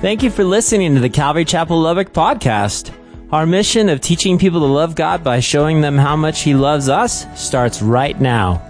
Thank 0.00 0.22
you 0.22 0.30
for 0.30 0.44
listening 0.44 0.94
to 0.94 1.00
the 1.00 1.10
Calvary 1.10 1.44
Chapel 1.44 1.80
Lubbock 1.80 2.12
podcast. 2.12 2.94
Our 3.32 3.46
mission 3.46 3.88
of 3.88 4.00
teaching 4.00 4.38
people 4.38 4.60
to 4.60 4.66
love 4.66 4.94
God 4.94 5.24
by 5.24 5.40
showing 5.40 5.80
them 5.80 5.98
how 5.98 6.14
much 6.14 6.42
He 6.42 6.54
loves 6.54 6.88
us 6.88 7.26
starts 7.36 7.82
right 7.82 8.18
now. 8.20 8.62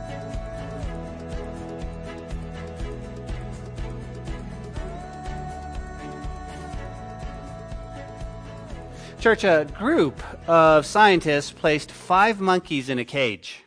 Church, 9.20 9.44
a 9.44 9.66
group 9.76 10.22
of 10.48 10.86
scientists 10.86 11.52
placed 11.52 11.90
five 11.90 12.40
monkeys 12.40 12.88
in 12.88 12.98
a 12.98 13.04
cage. 13.04 13.64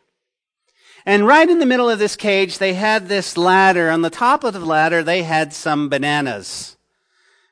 And 1.06 1.28
right 1.28 1.48
in 1.48 1.60
the 1.60 1.68
middle 1.68 1.92
of 1.92 2.00
this 2.00 2.16
cage, 2.16 2.58
they 2.58 2.74
had 2.74 3.08
this 3.08 3.38
ladder. 3.38 3.92
On 3.92 4.02
the 4.02 4.10
top 4.10 4.44
of 4.44 4.54
the 4.54 4.66
ladder, 4.66 5.04
they 5.04 5.22
had 5.22 5.54
some 5.54 5.90
bananas. 5.90 6.76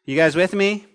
You 0.10 0.16
guys 0.16 0.36
with 0.36 0.56
me? 0.56 0.88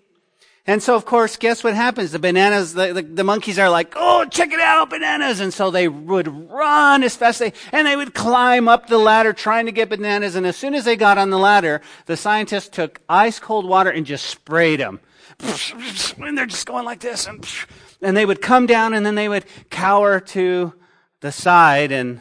And 0.67 0.83
so, 0.83 0.93
of 0.93 1.05
course, 1.05 1.37
guess 1.37 1.63
what 1.63 1.73
happens? 1.73 2.11
The 2.11 2.19
bananas, 2.19 2.73
the, 2.73 2.91
the, 2.91 3.01
the, 3.01 3.23
monkeys 3.23 3.57
are 3.57 3.69
like, 3.69 3.93
oh, 3.95 4.25
check 4.25 4.51
it 4.51 4.59
out, 4.59 4.89
bananas. 4.89 5.39
And 5.39 5.53
so 5.53 5.71
they 5.71 5.87
would 5.87 6.27
run 6.51 7.01
as 7.01 7.15
fast 7.15 7.39
as 7.39 7.53
they, 7.53 7.57
and 7.71 7.87
they 7.87 7.95
would 7.95 8.13
climb 8.13 8.67
up 8.67 8.87
the 8.87 8.97
ladder 8.97 9.31
trying 9.31 9.67
to 9.67 9.71
get 9.71 9.87
bananas. 9.87 10.35
And 10.35 10.45
as 10.45 10.57
soon 10.57 10.73
as 10.73 10.83
they 10.83 10.97
got 10.97 11.17
on 11.17 11.29
the 11.29 11.39
ladder, 11.39 11.79
the 12.07 12.17
scientists 12.17 12.67
took 12.67 12.99
ice 13.07 13.39
cold 13.39 13.65
water 13.65 13.89
and 13.89 14.05
just 14.05 14.25
sprayed 14.25 14.81
them. 14.81 14.99
And 16.17 16.37
they're 16.37 16.45
just 16.45 16.65
going 16.65 16.83
like 16.83 16.99
this. 16.99 17.25
And, 17.25 17.47
and 18.01 18.17
they 18.17 18.25
would 18.25 18.41
come 18.41 18.65
down 18.65 18.93
and 18.93 19.05
then 19.05 19.15
they 19.15 19.29
would 19.29 19.45
cower 19.69 20.19
to 20.19 20.73
the 21.21 21.31
side. 21.31 21.93
And 21.93 22.19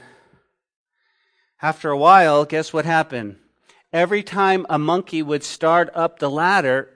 after 1.61 1.91
a 1.91 1.99
while, 1.99 2.45
guess 2.45 2.73
what 2.73 2.85
happened? 2.85 3.39
Every 3.95 4.25
time 4.25 4.67
a 4.69 4.77
monkey 4.77 5.23
would 5.23 5.45
start 5.45 5.89
up 5.95 6.19
the 6.19 6.29
ladder, 6.29 6.89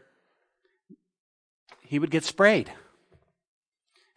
he 1.81 2.01
would 2.01 2.11
get 2.11 2.25
sprayed. 2.25 2.73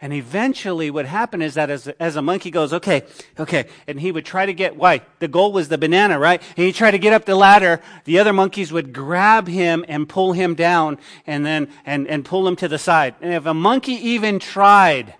And 0.02 0.12
eventually 0.12 0.90
what 0.90 1.06
happened 1.06 1.44
is 1.44 1.54
that 1.54 1.70
as, 1.70 1.88
as 2.00 2.16
a 2.16 2.24
monkey 2.24 2.50
goes, 2.50 2.74
okay, 2.74 3.04
okay, 3.40 3.66
and 3.86 4.00
he 4.00 4.12
would 4.12 4.26
try 4.26 4.48
to 4.48 4.54
get, 4.54 4.78
why? 4.78 5.02
The 5.20 5.28
goal 5.28 5.52
was 5.52 5.70
the 5.70 5.78
banana, 5.78 6.18
right? 6.18 6.42
And 6.58 6.66
he 6.66 6.74
tried 6.74 6.92
to 6.92 6.98
get 6.98 7.14
up 7.14 7.26
the 7.26 7.36
ladder. 7.36 7.82
The 8.06 8.18
other 8.18 8.34
monkeys 8.34 8.72
would 8.72 8.94
grab 8.94 9.48
him 9.48 9.86
and 9.88 10.10
pull 10.10 10.34
him 10.34 10.56
down 10.56 10.98
and 11.28 11.46
then, 11.46 11.68
and, 11.86 12.08
and 12.08 12.26
pull 12.26 12.48
him 12.48 12.56
to 12.56 12.68
the 12.68 12.80
side. 12.80 13.14
And 13.22 13.32
if 13.32 13.46
a 13.46 13.54
monkey 13.54 13.94
even 13.94 14.40
tried 14.40 15.14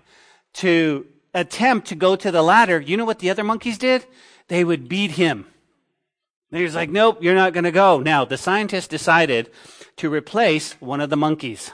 to 0.54 1.06
attempt 1.32 1.86
to 1.88 1.94
go 1.94 2.16
to 2.16 2.32
the 2.32 2.42
ladder, 2.42 2.80
you 2.80 2.96
know 2.96 3.04
what 3.04 3.20
the 3.20 3.30
other 3.30 3.44
monkeys 3.44 3.78
did? 3.78 4.04
They 4.48 4.64
would 4.64 4.88
beat 4.88 5.12
him. 5.12 5.46
They 6.52 6.62
was 6.62 6.74
like, 6.74 6.90
nope, 6.90 7.18
you're 7.22 7.34
not 7.34 7.54
going 7.54 7.64
to 7.64 7.72
go. 7.72 7.98
Now, 7.98 8.26
the 8.26 8.36
scientists 8.36 8.86
decided 8.86 9.50
to 9.96 10.10
replace 10.10 10.74
one 10.82 11.00
of 11.00 11.08
the 11.08 11.16
monkeys. 11.16 11.72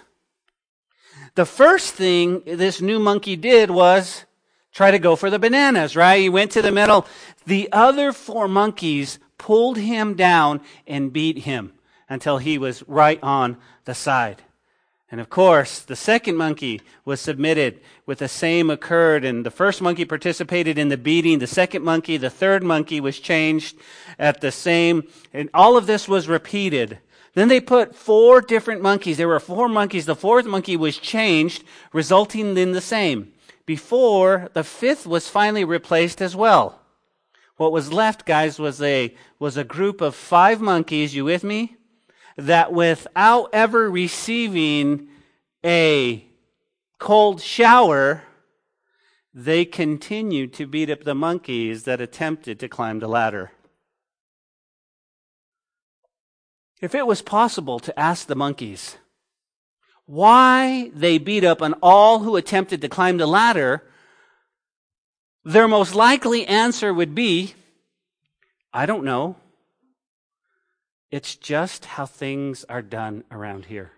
The 1.34 1.44
first 1.44 1.94
thing 1.94 2.42
this 2.46 2.80
new 2.80 3.00
monkey 3.00 3.34
did 3.34 3.70
was 3.70 4.24
try 4.72 4.92
to 4.92 5.00
go 5.00 5.16
for 5.16 5.30
the 5.30 5.38
bananas, 5.40 5.96
right? 5.96 6.20
He 6.20 6.28
went 6.28 6.52
to 6.52 6.62
the 6.62 6.70
middle. 6.70 7.08
The 7.44 7.68
other 7.72 8.12
four 8.12 8.46
monkeys 8.46 9.18
pulled 9.36 9.78
him 9.78 10.14
down 10.14 10.60
and 10.86 11.12
beat 11.12 11.38
him 11.38 11.72
until 12.08 12.38
he 12.38 12.56
was 12.56 12.84
right 12.86 13.18
on 13.20 13.56
the 13.84 13.94
side. 13.94 14.42
And 15.10 15.20
of 15.20 15.30
course, 15.30 15.80
the 15.80 15.96
second 15.96 16.36
monkey 16.36 16.82
was 17.04 17.20
submitted 17.20 17.80
with 18.04 18.18
the 18.18 18.28
same 18.28 18.68
occurred. 18.68 19.24
And 19.24 19.44
the 19.44 19.50
first 19.50 19.80
monkey 19.80 20.04
participated 20.04 20.76
in 20.76 20.88
the 20.88 20.98
beating. 20.98 21.38
The 21.38 21.46
second 21.46 21.82
monkey, 21.82 22.18
the 22.18 22.28
third 22.28 22.62
monkey 22.62 23.00
was 23.00 23.18
changed 23.18 23.78
at 24.18 24.40
the 24.40 24.52
same. 24.52 25.08
And 25.32 25.48
all 25.54 25.76
of 25.76 25.86
this 25.86 26.06
was 26.08 26.28
repeated 26.28 26.98
then 27.38 27.46
they 27.46 27.60
put 27.60 27.94
four 27.94 28.40
different 28.40 28.82
monkeys. 28.82 29.16
There 29.16 29.28
were 29.28 29.38
four 29.38 29.68
monkeys. 29.68 30.06
The 30.06 30.16
fourth 30.16 30.44
monkey 30.44 30.76
was 30.76 30.98
changed, 30.98 31.62
resulting 31.92 32.56
in 32.56 32.72
the 32.72 32.80
same. 32.80 33.32
Before, 33.64 34.48
the 34.54 34.64
fifth 34.64 35.06
was 35.06 35.28
finally 35.28 35.62
replaced 35.62 36.20
as 36.20 36.34
well. 36.34 36.80
What 37.56 37.70
was 37.70 37.92
left, 37.92 38.26
guys, 38.26 38.58
was 38.58 38.82
a, 38.82 39.14
was 39.38 39.56
a 39.56 39.62
group 39.62 40.00
of 40.00 40.16
five 40.16 40.60
monkeys, 40.60 41.14
you 41.14 41.24
with 41.24 41.44
me? 41.44 41.76
That 42.38 42.72
without 42.72 43.50
ever 43.52 43.90
receiving 43.90 45.08
a 45.66 46.24
cold 46.98 47.42
shower, 47.42 48.22
they 49.34 49.64
continued 49.64 50.54
to 50.54 50.66
beat 50.66 50.88
up 50.88 51.02
the 51.02 51.16
monkeys 51.16 51.82
that 51.82 52.00
attempted 52.00 52.60
to 52.60 52.68
climb 52.68 53.00
the 53.00 53.08
ladder. 53.08 53.50
If 56.80 56.94
it 56.94 57.08
was 57.08 57.22
possible 57.22 57.80
to 57.80 57.98
ask 57.98 58.28
the 58.28 58.36
monkeys 58.36 58.96
why 60.06 60.90
they 60.94 61.18
beat 61.18 61.42
up 61.42 61.60
on 61.60 61.74
all 61.82 62.20
who 62.20 62.36
attempted 62.36 62.80
to 62.80 62.88
climb 62.88 63.16
the 63.16 63.26
ladder, 63.26 63.82
their 65.44 65.66
most 65.66 65.94
likely 65.94 66.46
answer 66.46 66.94
would 66.94 67.16
be, 67.16 67.54
I 68.72 68.86
don't 68.86 69.04
know. 69.04 69.36
It's 71.10 71.36
just 71.36 71.86
how 71.86 72.04
things 72.04 72.64
are 72.68 72.82
done 72.82 73.24
around 73.30 73.66
here. 73.66 73.92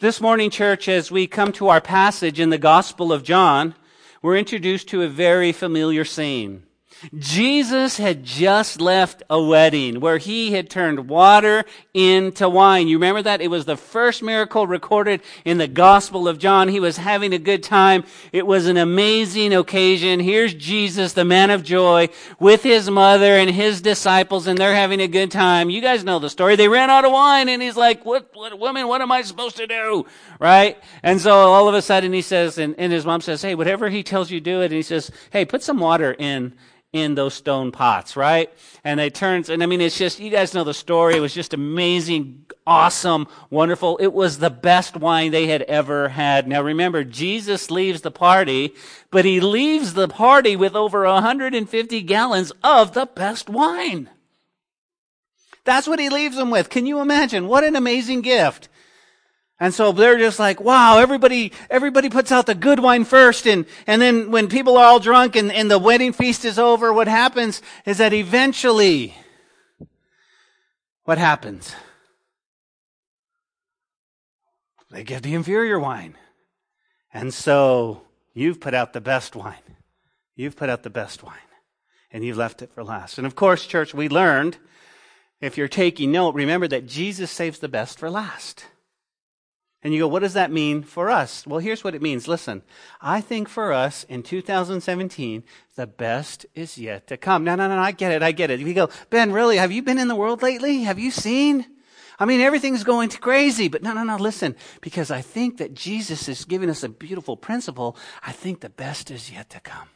This 0.00 0.20
morning, 0.20 0.50
church, 0.50 0.88
as 0.88 1.10
we 1.10 1.26
come 1.26 1.50
to 1.52 1.68
our 1.68 1.80
passage 1.80 2.38
in 2.38 2.50
the 2.50 2.58
Gospel 2.58 3.12
of 3.12 3.24
John, 3.24 3.74
we're 4.22 4.36
introduced 4.36 4.88
to 4.90 5.02
a 5.02 5.08
very 5.08 5.50
familiar 5.50 6.04
scene. 6.04 6.62
Jesus 7.18 7.96
had 7.96 8.24
just 8.24 8.80
left 8.80 9.22
a 9.28 9.40
wedding 9.40 10.00
where 10.00 10.18
he 10.18 10.52
had 10.52 10.70
turned 10.70 11.08
water 11.08 11.64
into 11.94 12.48
wine. 12.48 12.88
You 12.88 12.96
remember 12.96 13.22
that? 13.22 13.40
It 13.40 13.48
was 13.48 13.64
the 13.64 13.76
first 13.76 14.22
miracle 14.22 14.66
recorded 14.66 15.20
in 15.44 15.58
the 15.58 15.68
Gospel 15.68 16.28
of 16.28 16.38
John. 16.38 16.68
He 16.68 16.80
was 16.80 16.96
having 16.96 17.32
a 17.32 17.38
good 17.38 17.62
time. 17.62 18.04
It 18.32 18.46
was 18.46 18.66
an 18.66 18.76
amazing 18.76 19.52
occasion. 19.52 20.20
Here's 20.20 20.54
Jesus, 20.54 21.12
the 21.12 21.24
man 21.24 21.50
of 21.50 21.64
joy, 21.64 22.08
with 22.38 22.62
his 22.62 22.88
mother 22.88 23.36
and 23.36 23.50
his 23.50 23.80
disciples, 23.80 24.46
and 24.46 24.56
they're 24.56 24.74
having 24.74 25.00
a 25.00 25.08
good 25.08 25.30
time. 25.30 25.70
You 25.70 25.80
guys 25.80 26.04
know 26.04 26.18
the 26.18 26.30
story. 26.30 26.56
They 26.56 26.68
ran 26.68 26.90
out 26.90 27.04
of 27.04 27.12
wine, 27.12 27.48
and 27.48 27.60
he's 27.60 27.76
like, 27.76 28.04
what, 28.04 28.30
what, 28.34 28.58
woman, 28.58 28.86
what 28.88 29.00
am 29.00 29.10
I 29.10 29.22
supposed 29.22 29.56
to 29.56 29.66
do? 29.66 30.06
Right? 30.38 30.78
And 31.02 31.20
so 31.20 31.32
all 31.32 31.68
of 31.68 31.74
a 31.74 31.82
sudden 31.82 32.12
he 32.12 32.22
says, 32.22 32.58
and, 32.58 32.74
and 32.78 32.92
his 32.92 33.04
mom 33.04 33.20
says, 33.20 33.42
hey, 33.42 33.54
whatever 33.54 33.88
he 33.88 34.02
tells 34.02 34.30
you, 34.30 34.40
do 34.40 34.62
it. 34.62 34.66
And 34.66 34.74
he 34.74 34.82
says, 34.82 35.10
hey, 35.30 35.44
put 35.44 35.62
some 35.62 35.78
water 35.78 36.14
in 36.18 36.54
in 36.92 37.14
those 37.14 37.32
stone 37.32 37.72
pots, 37.72 38.16
right? 38.16 38.52
And 38.84 39.00
they 39.00 39.08
turns, 39.08 39.48
and 39.48 39.62
I 39.62 39.66
mean, 39.66 39.80
it's 39.80 39.96
just, 39.96 40.20
you 40.20 40.30
guys 40.30 40.52
know 40.52 40.64
the 40.64 40.74
story. 40.74 41.16
It 41.16 41.20
was 41.20 41.32
just 41.32 41.54
amazing, 41.54 42.44
awesome, 42.66 43.26
wonderful. 43.48 43.96
It 43.96 44.12
was 44.12 44.38
the 44.38 44.50
best 44.50 44.96
wine 44.96 45.30
they 45.30 45.46
had 45.46 45.62
ever 45.62 46.08
had. 46.08 46.46
Now 46.46 46.62
remember, 46.62 47.02
Jesus 47.02 47.70
leaves 47.70 48.02
the 48.02 48.10
party, 48.10 48.74
but 49.10 49.24
he 49.24 49.40
leaves 49.40 49.94
the 49.94 50.08
party 50.08 50.54
with 50.54 50.76
over 50.76 51.04
150 51.04 52.02
gallons 52.02 52.52
of 52.62 52.92
the 52.92 53.06
best 53.06 53.48
wine. 53.48 54.10
That's 55.64 55.86
what 55.86 56.00
he 56.00 56.10
leaves 56.10 56.36
them 56.36 56.50
with. 56.50 56.68
Can 56.68 56.86
you 56.86 57.00
imagine? 57.00 57.46
What 57.46 57.64
an 57.64 57.76
amazing 57.76 58.20
gift. 58.20 58.68
And 59.62 59.72
so 59.72 59.92
they're 59.92 60.18
just 60.18 60.40
like, 60.40 60.60
wow, 60.60 60.98
everybody, 60.98 61.52
everybody 61.70 62.10
puts 62.10 62.32
out 62.32 62.46
the 62.46 62.54
good 62.56 62.80
wine 62.80 63.04
first. 63.04 63.46
And, 63.46 63.64
and 63.86 64.02
then 64.02 64.32
when 64.32 64.48
people 64.48 64.76
are 64.76 64.84
all 64.84 64.98
drunk 64.98 65.36
and, 65.36 65.52
and 65.52 65.70
the 65.70 65.78
wedding 65.78 66.12
feast 66.12 66.44
is 66.44 66.58
over, 66.58 66.92
what 66.92 67.06
happens 67.06 67.62
is 67.86 67.98
that 67.98 68.12
eventually, 68.12 69.14
what 71.04 71.18
happens? 71.18 71.76
They 74.90 75.04
give 75.04 75.22
the 75.22 75.34
inferior 75.34 75.78
wine. 75.78 76.16
And 77.14 77.32
so 77.32 78.02
you've 78.34 78.58
put 78.58 78.74
out 78.74 78.92
the 78.94 79.00
best 79.00 79.36
wine. 79.36 79.76
You've 80.34 80.56
put 80.56 80.70
out 80.70 80.82
the 80.82 80.90
best 80.90 81.22
wine. 81.22 81.36
And 82.10 82.24
you've 82.24 82.36
left 82.36 82.62
it 82.62 82.72
for 82.74 82.82
last. 82.82 83.16
And 83.16 83.28
of 83.28 83.36
course, 83.36 83.64
church, 83.64 83.94
we 83.94 84.08
learned, 84.08 84.56
if 85.40 85.56
you're 85.56 85.68
taking 85.68 86.10
note, 86.10 86.34
remember 86.34 86.66
that 86.66 86.88
Jesus 86.88 87.30
saves 87.30 87.60
the 87.60 87.68
best 87.68 88.00
for 88.00 88.10
last. 88.10 88.64
And 89.84 89.92
you 89.92 90.00
go, 90.00 90.08
what 90.08 90.20
does 90.20 90.34
that 90.34 90.52
mean 90.52 90.82
for 90.84 91.10
us? 91.10 91.44
Well, 91.46 91.58
here's 91.58 91.82
what 91.82 91.94
it 91.94 92.02
means. 92.02 92.28
Listen, 92.28 92.62
I 93.00 93.20
think 93.20 93.48
for 93.48 93.72
us 93.72 94.04
in 94.04 94.22
2017, 94.22 95.42
the 95.74 95.86
best 95.88 96.46
is 96.54 96.78
yet 96.78 97.08
to 97.08 97.16
come. 97.16 97.42
No, 97.42 97.56
no, 97.56 97.68
no, 97.68 97.78
I 97.78 97.90
get 97.90 98.12
it. 98.12 98.22
I 98.22 98.30
get 98.30 98.50
it. 98.50 98.60
You 98.60 98.74
go, 98.74 98.90
Ben, 99.10 99.32
really? 99.32 99.56
Have 99.56 99.72
you 99.72 99.82
been 99.82 99.98
in 99.98 100.06
the 100.06 100.14
world 100.14 100.40
lately? 100.40 100.82
Have 100.82 101.00
you 101.00 101.10
seen? 101.10 101.66
I 102.20 102.26
mean, 102.26 102.40
everything's 102.40 102.84
going 102.84 103.08
crazy, 103.08 103.66
but 103.66 103.82
no, 103.82 103.92
no, 103.92 104.04
no, 104.04 104.16
listen, 104.16 104.54
because 104.80 105.10
I 105.10 105.20
think 105.20 105.56
that 105.56 105.74
Jesus 105.74 106.28
is 106.28 106.44
giving 106.44 106.70
us 106.70 106.84
a 106.84 106.88
beautiful 106.88 107.36
principle. 107.36 107.96
I 108.22 108.30
think 108.30 108.60
the 108.60 108.70
best 108.70 109.10
is 109.10 109.32
yet 109.32 109.50
to 109.50 109.60
come. 109.60 109.88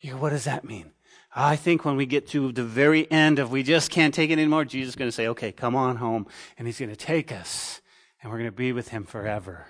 You 0.00 0.12
go, 0.12 0.18
what 0.18 0.30
does 0.30 0.44
that 0.44 0.64
mean? 0.64 0.92
I 1.32 1.54
think 1.54 1.84
when 1.84 1.96
we 1.96 2.06
get 2.06 2.26
to 2.28 2.50
the 2.50 2.64
very 2.64 3.08
end, 3.12 3.38
if 3.38 3.50
we 3.50 3.62
just 3.62 3.90
can't 3.90 4.12
take 4.12 4.30
it 4.30 4.32
anymore, 4.32 4.64
Jesus 4.64 4.90
is 4.90 4.96
going 4.96 5.08
to 5.08 5.14
say, 5.14 5.28
okay, 5.28 5.52
come 5.52 5.76
on 5.76 5.96
home. 5.96 6.26
And 6.56 6.66
he's 6.66 6.80
going 6.80 6.90
to 6.90 6.96
take 6.96 7.30
us 7.30 7.80
and 8.22 8.30
we're 8.30 8.38
going 8.38 8.50
to 8.50 8.56
be 8.56 8.72
with 8.72 8.88
him 8.88 9.04
forever. 9.04 9.66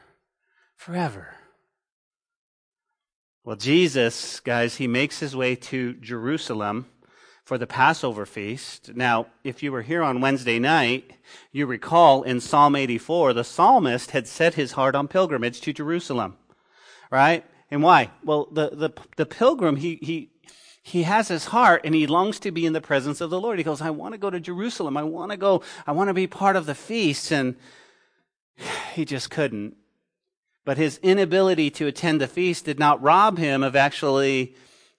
Forever. 0.77 1.35
Well, 3.45 3.57
Jesus, 3.57 4.41
guys, 4.41 4.77
he 4.77 4.87
makes 4.87 5.21
his 5.21 5.35
way 5.35 5.55
to 5.57 5.95
Jerusalem 5.95 6.87
for 7.45 7.57
the 7.57 7.67
Passover 7.67 8.27
feast. 8.27 8.95
Now, 8.95 9.29
if 9.43 9.63
you 9.63 9.73
were 9.73 9.81
here 9.81 10.03
on 10.03 10.21
Wednesday 10.21 10.59
night, 10.59 11.13
you 11.51 11.65
recall 11.65 12.23
in 12.23 12.41
Psalm 12.41 12.77
84, 12.77 13.33
the 13.33 13.45
psalmist 13.45 14.11
had 14.11 14.29
set 14.29 14.55
his 14.55 14.73
heart 14.73 14.95
on 14.95 15.09
pilgrimage 15.09 15.63
to 15.63 15.73
Jerusalem, 15.73 16.37
right? 17.11 17.43
And 17.71 17.83
why? 17.83 18.11
Well, 18.23 18.49
the, 18.53 18.71
the, 18.71 18.91
the 19.17 19.25
pilgrim, 19.25 19.77
he, 19.77 19.99
he, 20.03 20.31
he 20.83 21.05
has 21.05 21.29
his 21.29 21.47
heart 21.47 21.83
and 21.85 21.95
he 21.95 22.07
longs 22.07 22.39
to 22.41 22.51
be 22.51 22.67
in 22.67 22.75
the 22.75 22.83
presence 22.83 23.23
of 23.23 23.31
the 23.31 23.41
Lord. 23.41 23.57
He 23.57 23.65
goes, 23.65 23.81
I 23.81 23.91
want 23.91 24.13
to 24.13 24.19
go 24.19 24.29
to 24.29 24.41
Jerusalem. 24.41 24.97
I 24.99 25.05
want 25.05 25.31
to 25.31 25.39
go, 25.39 25.63
I 25.87 25.93
want 25.93 26.09
to 26.09 26.15
be 26.15 26.27
part 26.27 26.57
of 26.57 26.67
the 26.67 26.75
feast. 26.75 27.31
And 27.31 27.57
he 28.95 29.05
just 29.05 29.31
couldn't. 29.31 29.77
But 30.65 30.77
his 30.77 30.99
inability 30.99 31.71
to 31.71 31.87
attend 31.87 32.21
the 32.21 32.27
feast 32.27 32.65
did 32.65 32.79
not 32.79 33.03
rob 33.03 33.39
him 33.39 33.63
of 33.63 33.75
actually 33.75 34.55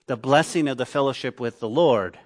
the 0.08 0.18
blessing 0.18 0.68
of 0.68 0.78
the 0.78 0.86
fellowship 0.86 1.40
with 1.40 1.60
the 1.60 1.70
Lord. 1.70 2.18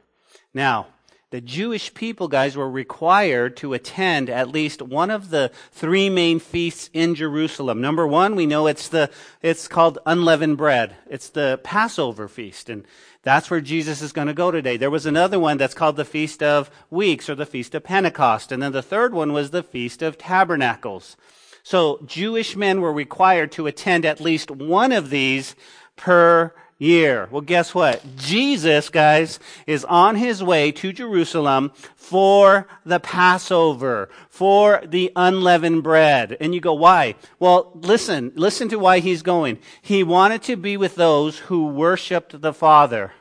Now, 0.54 0.88
the 1.34 1.42
Jewish 1.42 1.94
people, 1.96 2.28
guys, 2.28 2.56
were 2.56 2.70
required 2.70 3.58
to 3.58 3.74
attend 3.74 4.30
at 4.30 4.50
least 4.50 4.84
one 4.84 5.10
of 5.10 5.32
the 5.32 5.52
three 5.72 6.08
main 6.08 6.40
feasts 6.40 6.92
in 6.94 7.16
Jerusalem. 7.16 7.82
Number 7.82 8.06
one, 8.06 8.36
we 8.36 8.46
know 8.46 8.68
it's 8.68 8.88
the, 8.88 9.10
it's 9.42 9.68
called 9.68 9.98
unleavened 10.06 10.58
bread. 10.58 10.96
It's 11.10 11.30
the 11.30 11.60
Passover 11.64 12.28
feast. 12.28 12.70
And 12.70 12.86
that's 13.24 13.50
where 13.50 13.62
Jesus 13.62 14.02
is 14.02 14.12
going 14.12 14.28
to 14.28 14.34
go 14.34 14.52
today. 14.52 14.78
There 14.78 14.90
was 14.92 15.06
another 15.06 15.40
one 15.40 15.58
that's 15.58 15.74
called 15.74 15.96
the 15.96 16.06
Feast 16.06 16.44
of 16.44 16.70
Weeks 16.90 17.30
or 17.30 17.36
the 17.36 17.46
Feast 17.46 17.74
of 17.74 17.84
Pentecost. 17.84 18.52
And 18.52 18.62
then 18.62 18.74
the 18.74 18.82
third 18.82 19.14
one 19.14 19.32
was 19.32 19.52
the 19.52 19.64
Feast 19.64 20.02
of 20.02 20.18
Tabernacles. 20.18 21.16
So 21.64 22.02
Jewish 22.06 22.58
men 22.58 22.82
were 22.82 22.92
required 22.92 23.54
to 23.54 23.68
attend 23.68 24.06
at 24.06 24.20
least 24.20 24.52
one 24.52 24.92
of 24.92 25.10
these 25.10 25.56
per 25.96 26.54
year. 26.78 27.28
Well, 27.32 27.42
guess 27.42 27.74
what? 27.74 28.04
Jesus, 28.18 28.90
guys, 28.90 29.40
is 29.68 29.86
on 29.86 30.16
his 30.16 30.44
way 30.44 30.72
to 30.74 30.94
Jerusalem 30.94 31.72
for 31.96 32.68
the 32.86 33.00
Passover, 33.00 34.10
for 34.30 34.82
the 34.86 35.12
unleavened 35.16 35.84
bread. 35.84 36.38
And 36.40 36.54
you 36.54 36.62
go, 36.62 36.74
why? 36.74 37.16
Well, 37.40 37.72
listen, 37.76 38.32
listen 38.36 38.70
to 38.70 38.80
why 38.80 39.00
he's 39.00 39.22
going. 39.22 39.60
He 39.82 40.04
wanted 40.04 40.44
to 40.44 40.56
be 40.56 40.78
with 40.78 40.96
those 40.96 41.40
who 41.40 41.68
worshiped 41.68 42.42
the 42.42 42.54
Father. 42.54 43.14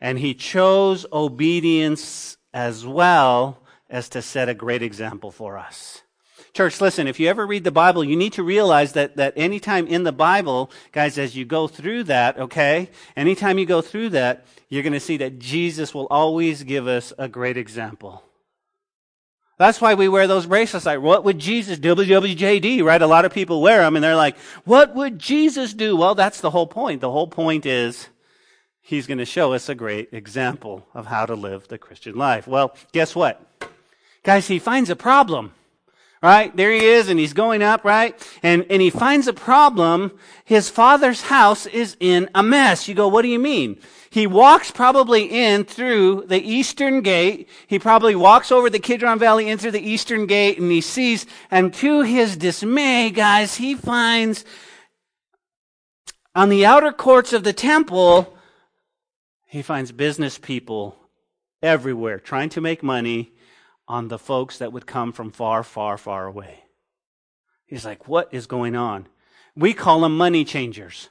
And 0.00 0.18
he 0.18 0.34
chose 0.34 1.06
obedience 1.12 2.36
as 2.52 2.84
well 2.84 3.62
as 3.88 4.08
to 4.08 4.22
set 4.22 4.48
a 4.48 4.54
great 4.54 4.82
example 4.82 5.30
for 5.30 5.56
us. 5.56 6.02
Church, 6.54 6.82
listen, 6.82 7.06
if 7.06 7.18
you 7.18 7.28
ever 7.28 7.46
read 7.46 7.64
the 7.64 7.70
Bible, 7.70 8.04
you 8.04 8.14
need 8.14 8.34
to 8.34 8.42
realize 8.42 8.92
that, 8.92 9.16
that 9.16 9.32
anytime 9.36 9.86
in 9.86 10.02
the 10.02 10.12
Bible, 10.12 10.70
guys, 10.92 11.16
as 11.16 11.34
you 11.34 11.46
go 11.46 11.66
through 11.66 12.04
that, 12.04 12.38
okay, 12.38 12.90
anytime 13.16 13.58
you 13.58 13.64
go 13.64 13.80
through 13.80 14.10
that, 14.10 14.44
you're 14.68 14.82
going 14.82 14.92
to 14.92 15.00
see 15.00 15.16
that 15.16 15.38
Jesus 15.38 15.94
will 15.94 16.06
always 16.10 16.62
give 16.62 16.86
us 16.86 17.10
a 17.16 17.26
great 17.26 17.56
example. 17.56 18.22
That's 19.56 19.80
why 19.80 19.94
we 19.94 20.08
wear 20.08 20.26
those 20.26 20.44
bracelets. 20.44 20.84
Like, 20.84 21.00
what 21.00 21.24
would 21.24 21.38
Jesus 21.38 21.78
do? 21.78 21.94
WWJD, 21.94 22.82
right? 22.82 23.00
A 23.00 23.06
lot 23.06 23.24
of 23.24 23.32
people 23.32 23.62
wear 23.62 23.78
them 23.78 23.96
and 23.96 24.04
they're 24.04 24.16
like, 24.16 24.36
what 24.64 24.94
would 24.94 25.18
Jesus 25.18 25.72
do? 25.72 25.96
Well, 25.96 26.14
that's 26.14 26.40
the 26.40 26.50
whole 26.50 26.66
point. 26.66 27.00
The 27.00 27.10
whole 27.10 27.28
point 27.28 27.64
is 27.64 28.08
he's 28.82 29.06
going 29.06 29.18
to 29.18 29.24
show 29.24 29.54
us 29.54 29.70
a 29.70 29.74
great 29.74 30.12
example 30.12 30.86
of 30.92 31.06
how 31.06 31.24
to 31.24 31.34
live 31.34 31.68
the 31.68 31.78
Christian 31.78 32.16
life. 32.16 32.46
Well, 32.46 32.74
guess 32.92 33.14
what? 33.14 33.40
Guys, 34.22 34.48
he 34.48 34.58
finds 34.58 34.90
a 34.90 34.96
problem 34.96 35.52
right? 36.22 36.56
There 36.56 36.70
he 36.70 36.86
is 36.86 37.08
and 37.08 37.18
he's 37.18 37.32
going 37.32 37.62
up, 37.62 37.84
right? 37.84 38.16
And, 38.42 38.64
and 38.70 38.80
he 38.80 38.90
finds 38.90 39.26
a 39.26 39.32
problem. 39.32 40.12
His 40.44 40.70
father's 40.70 41.22
house 41.22 41.66
is 41.66 41.96
in 41.98 42.30
a 42.34 42.42
mess. 42.42 42.86
You 42.86 42.94
go, 42.94 43.08
what 43.08 43.22
do 43.22 43.28
you 43.28 43.40
mean? 43.40 43.78
He 44.08 44.26
walks 44.26 44.70
probably 44.70 45.24
in 45.24 45.64
through 45.64 46.26
the 46.26 46.40
eastern 46.40 47.00
gate. 47.00 47.48
He 47.66 47.78
probably 47.78 48.14
walks 48.14 48.52
over 48.52 48.70
the 48.70 48.78
Kidron 48.78 49.18
Valley 49.18 49.48
into 49.48 49.70
the 49.70 49.80
eastern 49.80 50.26
gate 50.26 50.58
and 50.58 50.70
he 50.70 50.80
sees, 50.80 51.26
and 51.50 51.74
to 51.74 52.02
his 52.02 52.36
dismay, 52.36 53.10
guys, 53.10 53.56
he 53.56 53.74
finds 53.74 54.44
on 56.34 56.48
the 56.48 56.64
outer 56.64 56.92
courts 56.92 57.32
of 57.32 57.44
the 57.44 57.52
temple, 57.52 58.36
he 59.46 59.60
finds 59.60 59.92
business 59.92 60.38
people 60.38 60.96
everywhere 61.62 62.18
trying 62.18 62.48
to 62.50 62.60
make 62.60 62.82
money 62.82 63.31
on 63.92 64.08
the 64.08 64.18
folks 64.18 64.56
that 64.56 64.72
would 64.72 64.86
come 64.86 65.12
from 65.12 65.30
far, 65.30 65.62
far, 65.62 65.98
far 65.98 66.26
away. 66.26 66.64
He's 67.66 67.84
like, 67.84 68.08
what 68.08 68.32
is 68.32 68.46
going 68.46 68.74
on? 68.74 69.06
We 69.54 69.74
call 69.74 70.00
them 70.00 70.16
money 70.16 70.46
changers. 70.46 71.10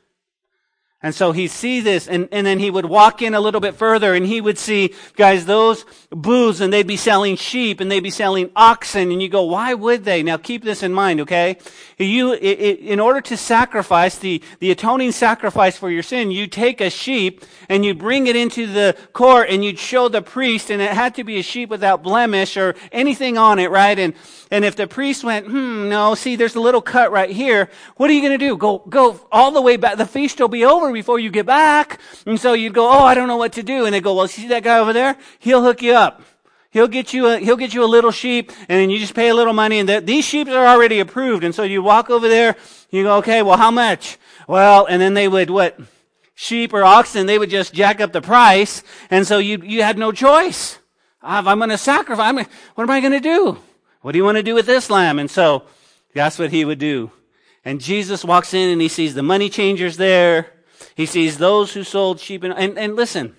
And 1.03 1.15
so 1.15 1.31
he 1.31 1.47
see 1.47 1.79
this 1.79 2.07
and, 2.07 2.29
and 2.31 2.45
then 2.45 2.59
he 2.59 2.69
would 2.69 2.85
walk 2.85 3.23
in 3.23 3.33
a 3.33 3.39
little 3.39 3.59
bit 3.59 3.73
further 3.73 4.13
and 4.13 4.23
he 4.23 4.39
would 4.39 4.59
see, 4.59 4.93
guys, 5.15 5.47
those 5.47 5.83
booths 6.11 6.61
and 6.61 6.71
they'd 6.71 6.85
be 6.85 6.97
selling 6.97 7.37
sheep 7.37 7.79
and 7.79 7.89
they'd 7.89 8.01
be 8.01 8.11
selling 8.11 8.51
oxen 8.55 9.11
and 9.11 9.19
you 9.19 9.27
go, 9.27 9.43
why 9.43 9.73
would 9.73 10.03
they? 10.03 10.21
Now 10.21 10.37
keep 10.37 10.63
this 10.63 10.83
in 10.83 10.93
mind, 10.93 11.21
okay? 11.21 11.57
You, 11.97 12.33
it, 12.33 12.39
it, 12.39 12.79
in 12.81 12.99
order 12.99 13.19
to 13.21 13.37
sacrifice 13.37 14.19
the, 14.19 14.43
the 14.59 14.69
atoning 14.69 15.11
sacrifice 15.11 15.75
for 15.75 15.89
your 15.89 16.03
sin, 16.03 16.29
you 16.29 16.45
take 16.45 16.81
a 16.81 16.91
sheep 16.91 17.43
and 17.67 17.83
you 17.83 17.95
bring 17.95 18.27
it 18.27 18.35
into 18.35 18.67
the 18.67 18.95
court 19.11 19.49
and 19.49 19.65
you'd 19.65 19.79
show 19.79 20.07
the 20.07 20.21
priest 20.21 20.69
and 20.69 20.83
it 20.83 20.91
had 20.91 21.15
to 21.15 21.23
be 21.23 21.39
a 21.39 21.43
sheep 21.43 21.69
without 21.69 22.03
blemish 22.03 22.57
or 22.57 22.75
anything 22.91 23.39
on 23.39 23.57
it, 23.57 23.71
right? 23.71 23.97
And, 23.97 24.13
and 24.51 24.63
if 24.63 24.75
the 24.75 24.85
priest 24.85 25.23
went, 25.23 25.47
hmm, 25.47 25.89
no, 25.89 26.13
see, 26.13 26.35
there's 26.35 26.55
a 26.55 26.59
little 26.59 26.81
cut 26.81 27.11
right 27.11 27.31
here. 27.31 27.69
What 27.97 28.11
are 28.11 28.13
you 28.13 28.21
going 28.21 28.37
to 28.37 28.45
do? 28.45 28.55
Go, 28.55 28.83
go 28.87 29.19
all 29.31 29.51
the 29.51 29.61
way 29.61 29.77
back. 29.77 29.97
The 29.97 30.05
feast 30.05 30.39
will 30.39 30.47
be 30.47 30.63
over 30.63 30.90
before 30.93 31.19
you 31.19 31.29
get 31.29 31.45
back. 31.45 31.99
And 32.25 32.39
so 32.39 32.53
you'd 32.53 32.73
go, 32.73 32.87
oh, 32.89 33.03
I 33.03 33.15
don't 33.15 33.27
know 33.27 33.37
what 33.37 33.53
to 33.53 33.63
do. 33.63 33.85
And 33.85 33.93
they 33.93 34.01
go, 34.01 34.15
well, 34.15 34.27
see 34.27 34.47
that 34.47 34.63
guy 34.63 34.79
over 34.79 34.93
there? 34.93 35.17
He'll 35.39 35.63
hook 35.63 35.81
you 35.81 35.93
up. 35.93 36.21
He'll 36.71 36.87
get 36.87 37.13
you 37.13 37.27
a, 37.27 37.37
he'll 37.37 37.57
get 37.57 37.73
you 37.73 37.83
a 37.83 37.85
little 37.85 38.11
sheep 38.11 38.51
and 38.69 38.79
then 38.79 38.89
you 38.89 38.97
just 38.97 39.13
pay 39.13 39.27
a 39.27 39.35
little 39.35 39.51
money 39.51 39.79
and 39.79 39.89
the, 39.89 39.99
these 39.99 40.23
sheep 40.23 40.47
are 40.47 40.65
already 40.65 40.99
approved. 40.99 41.43
And 41.43 41.53
so 41.53 41.63
you 41.63 41.83
walk 41.83 42.09
over 42.09 42.29
there, 42.29 42.55
you 42.89 43.03
go, 43.03 43.17
okay, 43.17 43.41
well, 43.41 43.57
how 43.57 43.71
much? 43.71 44.17
Well, 44.47 44.85
and 44.85 45.01
then 45.01 45.13
they 45.13 45.27
would, 45.27 45.49
what? 45.49 45.77
Sheep 46.33 46.73
or 46.73 46.83
oxen, 46.83 47.25
they 47.25 47.37
would 47.37 47.49
just 47.49 47.73
jack 47.73 47.99
up 47.99 48.13
the 48.13 48.21
price. 48.21 48.83
And 49.09 49.27
so 49.27 49.37
you, 49.37 49.61
you 49.63 49.83
had 49.83 49.97
no 49.97 50.13
choice. 50.13 50.79
I'm 51.21 51.59
going 51.59 51.69
to 51.69 51.77
sacrifice. 51.77 52.29
I'm, 52.29 52.35
what 52.37 52.83
am 52.83 52.89
I 52.89 52.99
going 53.01 53.11
to 53.13 53.19
do? 53.19 53.59
What 54.01 54.13
do 54.13 54.17
you 54.17 54.23
want 54.23 54.37
to 54.37 54.43
do 54.43 54.55
with 54.55 54.65
this 54.65 54.89
lamb? 54.89 55.19
And 55.19 55.29
so 55.29 55.63
that's 56.15 56.39
what 56.39 56.51
he 56.51 56.65
would 56.65 56.79
do. 56.79 57.11
And 57.63 57.79
Jesus 57.79 58.25
walks 58.25 58.53
in 58.53 58.69
and 58.69 58.81
he 58.81 58.87
sees 58.87 59.13
the 59.13 59.21
money 59.21 59.49
changers 59.49 59.97
there. 59.97 60.47
He 61.01 61.07
sees 61.07 61.39
those 61.39 61.73
who 61.73 61.83
sold 61.83 62.19
sheep 62.19 62.43
and, 62.43 62.53
and, 62.53 62.77
and 62.77 62.95
listen, 62.95 63.35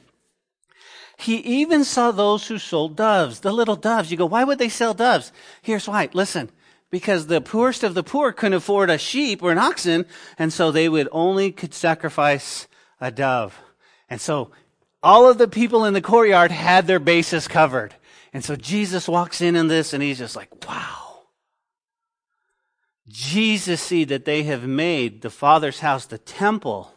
he 1.16 1.36
even 1.36 1.84
saw 1.84 2.10
those 2.10 2.48
who 2.48 2.58
sold 2.58 2.96
doves, 2.96 3.38
the 3.38 3.52
little 3.52 3.76
doves. 3.76 4.10
You 4.10 4.16
go, 4.16 4.26
why 4.26 4.42
would 4.42 4.58
they 4.58 4.68
sell 4.68 4.94
doves? 4.94 5.30
Here's 5.62 5.86
why. 5.86 6.08
Listen, 6.12 6.50
because 6.90 7.28
the 7.28 7.40
poorest 7.40 7.84
of 7.84 7.94
the 7.94 8.02
poor 8.02 8.32
couldn't 8.32 8.54
afford 8.54 8.90
a 8.90 8.98
sheep 8.98 9.44
or 9.44 9.52
an 9.52 9.58
oxen, 9.58 10.06
and 10.40 10.52
so 10.52 10.72
they 10.72 10.88
would 10.88 11.08
only 11.12 11.52
could 11.52 11.72
sacrifice 11.72 12.66
a 13.00 13.12
dove. 13.12 13.56
And 14.10 14.20
so 14.20 14.50
all 15.00 15.30
of 15.30 15.38
the 15.38 15.46
people 15.46 15.84
in 15.84 15.94
the 15.94 16.00
courtyard 16.00 16.50
had 16.50 16.88
their 16.88 16.98
bases 16.98 17.46
covered. 17.46 17.94
And 18.32 18.44
so 18.44 18.56
Jesus 18.56 19.06
walks 19.08 19.40
in 19.40 19.54
in 19.54 19.68
this 19.68 19.92
and 19.92 20.02
he's 20.02 20.18
just 20.18 20.34
like, 20.34 20.68
wow. 20.68 21.20
Jesus 23.06 23.80
see 23.80 24.02
that 24.02 24.24
they 24.24 24.42
have 24.42 24.66
made 24.66 25.22
the 25.22 25.30
Father's 25.30 25.78
house, 25.78 26.06
the 26.06 26.18
temple, 26.18 26.92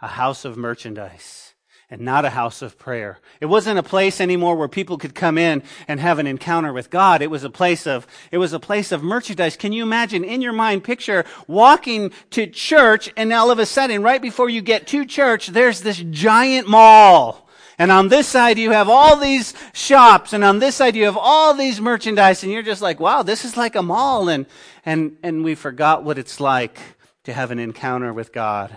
a 0.00 0.08
house 0.08 0.44
of 0.44 0.56
merchandise 0.56 1.54
and 1.90 2.02
not 2.02 2.24
a 2.24 2.30
house 2.30 2.60
of 2.60 2.78
prayer. 2.78 3.18
It 3.40 3.46
wasn't 3.46 3.78
a 3.78 3.82
place 3.82 4.20
anymore 4.20 4.56
where 4.56 4.68
people 4.68 4.98
could 4.98 5.14
come 5.14 5.38
in 5.38 5.62
and 5.86 5.98
have 6.00 6.18
an 6.18 6.26
encounter 6.26 6.72
with 6.72 6.90
God. 6.90 7.22
It 7.22 7.30
was 7.30 7.44
a 7.44 7.50
place 7.50 7.86
of, 7.86 8.06
it 8.30 8.38
was 8.38 8.52
a 8.52 8.60
place 8.60 8.92
of 8.92 9.02
merchandise. 9.02 9.56
Can 9.56 9.72
you 9.72 9.82
imagine 9.82 10.22
in 10.22 10.42
your 10.42 10.52
mind 10.52 10.84
picture 10.84 11.24
walking 11.46 12.12
to 12.30 12.46
church 12.46 13.10
and 13.16 13.32
all 13.32 13.50
of 13.50 13.58
a 13.58 13.66
sudden 13.66 14.02
right 14.02 14.20
before 14.20 14.50
you 14.50 14.60
get 14.60 14.86
to 14.88 15.06
church, 15.06 15.46
there's 15.46 15.80
this 15.80 16.04
giant 16.10 16.68
mall 16.68 17.48
and 17.78 17.92
on 17.92 18.08
this 18.08 18.26
side, 18.26 18.58
you 18.58 18.72
have 18.72 18.88
all 18.88 19.16
these 19.16 19.54
shops. 19.72 20.32
And 20.32 20.42
on 20.42 20.58
this 20.58 20.74
side, 20.74 20.96
you 20.96 21.04
have 21.04 21.16
all 21.16 21.54
these 21.54 21.80
merchandise. 21.80 22.42
And 22.42 22.50
you're 22.50 22.62
just 22.62 22.82
like, 22.82 22.98
wow, 22.98 23.22
this 23.22 23.44
is 23.44 23.56
like 23.56 23.76
a 23.76 23.82
mall. 23.82 24.28
And, 24.28 24.46
and, 24.84 25.16
and 25.22 25.44
we 25.44 25.54
forgot 25.54 26.02
what 26.02 26.18
it's 26.18 26.40
like 26.40 26.80
to 27.22 27.32
have 27.32 27.52
an 27.52 27.60
encounter 27.60 28.12
with 28.12 28.32
God. 28.32 28.76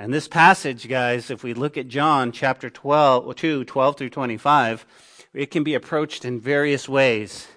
And 0.00 0.14
this 0.14 0.28
passage, 0.28 0.88
guys, 0.88 1.30
if 1.30 1.44
we 1.44 1.52
look 1.52 1.76
at 1.76 1.86
John 1.86 2.32
chapter 2.32 2.70
12, 2.70 3.36
2, 3.36 3.64
12 3.66 3.96
through 3.98 4.08
25, 4.08 4.86
it 5.34 5.50
can 5.50 5.62
be 5.62 5.74
approached 5.74 6.24
in 6.24 6.40
various 6.40 6.88
ways. 6.88 7.48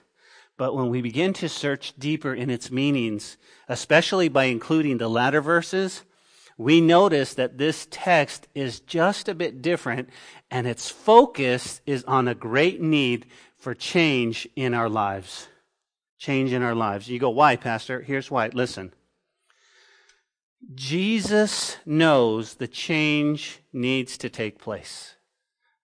But 0.58 0.76
when 0.76 0.90
we 0.90 1.02
begin 1.02 1.32
to 1.36 1.48
search 1.48 1.94
deeper 1.98 2.34
in 2.34 2.50
its 2.50 2.70
meanings, 2.70 3.38
especially 3.70 4.28
by 4.28 4.46
including 4.46 4.98
the 4.98 5.08
latter 5.08 5.40
verses, 5.40 6.04
we 6.58 6.82
notice 6.82 7.34
that 7.36 7.58
this 7.58 7.88
text 7.90 8.50
is 8.54 8.82
just 8.82 9.30
a 9.30 9.36
bit 9.36 9.62
different 9.62 10.10
and 10.52 10.68
its 10.68 10.90
focus 10.90 11.80
is 11.86 12.04
on 12.04 12.28
a 12.28 12.36
great 12.36 12.82
need 12.82 13.26
for 13.56 13.74
change 13.74 14.50
in 14.58 14.74
our 14.74 14.90
lives. 14.90 15.48
Change 16.18 16.52
in 16.52 16.62
our 16.62 16.76
lives. 16.76 17.08
You 17.08 17.20
go, 17.20 17.30
why, 17.30 17.56
Pastor? 17.56 18.02
Here's 18.02 18.30
why. 18.30 18.50
Listen. 18.50 18.92
Jesus 20.76 21.78
knows 21.86 22.56
the 22.56 22.68
change 22.68 23.60
needs 23.72 24.18
to 24.18 24.30
take 24.30 24.60
place. 24.60 25.16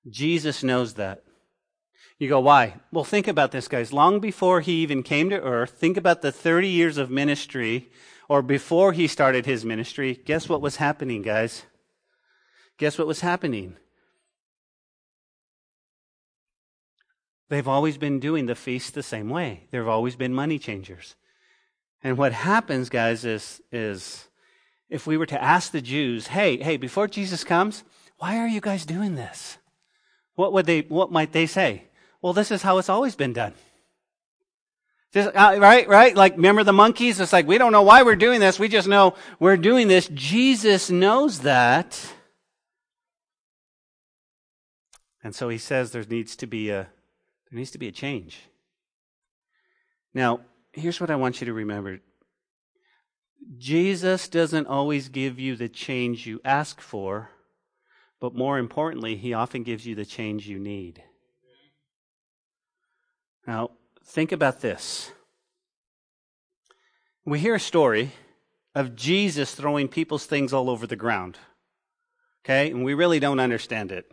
Jesus 0.09 0.63
knows 0.63 0.93
that. 0.95 1.23
You 2.17 2.27
go, 2.27 2.39
why? 2.39 2.75
Well, 2.91 3.03
think 3.03 3.27
about 3.27 3.51
this, 3.51 3.67
guys. 3.67 3.93
Long 3.93 4.19
before 4.19 4.61
he 4.61 4.81
even 4.81 5.03
came 5.03 5.29
to 5.29 5.41
earth, 5.41 5.71
think 5.71 5.95
about 5.95 6.21
the 6.21 6.31
30 6.31 6.67
years 6.67 6.97
of 6.97 7.09
ministry, 7.09 7.89
or 8.27 8.41
before 8.41 8.93
he 8.93 9.07
started 9.07 9.45
his 9.45 9.63
ministry. 9.63 10.19
Guess 10.25 10.49
what 10.49 10.61
was 10.61 10.77
happening, 10.77 11.21
guys? 11.21 11.63
Guess 12.77 12.97
what 12.97 13.07
was 13.07 13.21
happening? 13.21 13.77
They've 17.49 17.67
always 17.67 17.97
been 17.97 18.19
doing 18.19 18.45
the 18.45 18.55
feast 18.55 18.93
the 18.93 19.03
same 19.03 19.29
way. 19.29 19.67
There 19.71 19.81
have 19.81 19.89
always 19.89 20.15
been 20.15 20.33
money 20.33 20.59
changers. 20.59 21.15
And 22.03 22.17
what 22.17 22.31
happens, 22.31 22.89
guys, 22.89 23.25
is, 23.25 23.61
is 23.71 24.28
if 24.89 25.05
we 25.05 25.17
were 25.17 25.25
to 25.27 25.41
ask 25.41 25.71
the 25.71 25.81
Jews, 25.81 26.27
hey, 26.27 26.57
hey, 26.57 26.77
before 26.77 27.07
Jesus 27.07 27.43
comes, 27.43 27.83
why 28.17 28.37
are 28.37 28.47
you 28.47 28.61
guys 28.61 28.85
doing 28.85 29.15
this? 29.15 29.57
What 30.35 30.53
would 30.53 30.65
they, 30.65 30.81
what 30.81 31.11
might 31.11 31.31
they 31.31 31.45
say? 31.45 31.83
Well, 32.21 32.33
this 32.33 32.51
is 32.51 32.61
how 32.61 32.77
it's 32.77 32.89
always 32.89 33.15
been 33.15 33.33
done. 33.33 33.53
Uh, 35.15 35.57
right, 35.59 35.87
right? 35.87 36.15
Like, 36.15 36.35
remember 36.35 36.63
the 36.63 36.73
monkeys? 36.73 37.19
It's 37.19 37.33
like, 37.33 37.47
we 37.47 37.57
don't 37.57 37.71
know 37.71 37.81
why 37.81 38.03
we're 38.03 38.15
doing 38.15 38.39
this. 38.39 38.59
We 38.59 38.67
just 38.67 38.87
know 38.87 39.15
we're 39.39 39.57
doing 39.57 39.87
this. 39.87 40.09
Jesus 40.13 40.89
knows 40.89 41.39
that. 41.39 42.13
And 45.23 45.33
so 45.33 45.49
he 45.49 45.57
says 45.57 45.91
there 45.91 46.03
needs 46.07 46.35
to 46.37 46.47
be 46.47 46.69
a, 46.69 46.87
there 47.49 47.57
needs 47.57 47.71
to 47.71 47.77
be 47.77 47.87
a 47.87 47.91
change. 47.91 48.39
Now, 50.13 50.41
here's 50.73 51.01
what 51.01 51.09
I 51.09 51.15
want 51.15 51.41
you 51.41 51.45
to 51.45 51.53
remember. 51.53 51.99
Jesus 53.57 54.27
doesn't 54.27 54.67
always 54.67 55.09
give 55.09 55.39
you 55.39 55.55
the 55.55 55.69
change 55.69 56.27
you 56.27 56.41
ask 56.43 56.81
for, 56.81 57.29
but 58.19 58.35
more 58.35 58.57
importantly, 58.57 59.15
he 59.15 59.33
often 59.33 59.63
gives 59.63 59.85
you 59.85 59.95
the 59.95 60.05
change 60.05 60.47
you 60.47 60.59
need. 60.59 61.03
Now, 63.47 63.71
think 64.03 64.31
about 64.31 64.61
this. 64.61 65.11
We 67.25 67.39
hear 67.39 67.55
a 67.55 67.59
story 67.59 68.11
of 68.75 68.95
Jesus 68.95 69.55
throwing 69.55 69.87
people's 69.87 70.25
things 70.25 70.53
all 70.53 70.69
over 70.69 70.85
the 70.85 70.95
ground. 70.95 71.37
Okay? 72.45 72.71
And 72.71 72.83
we 72.83 72.93
really 72.93 73.19
don't 73.19 73.39
understand 73.39 73.91
it. 73.91 74.11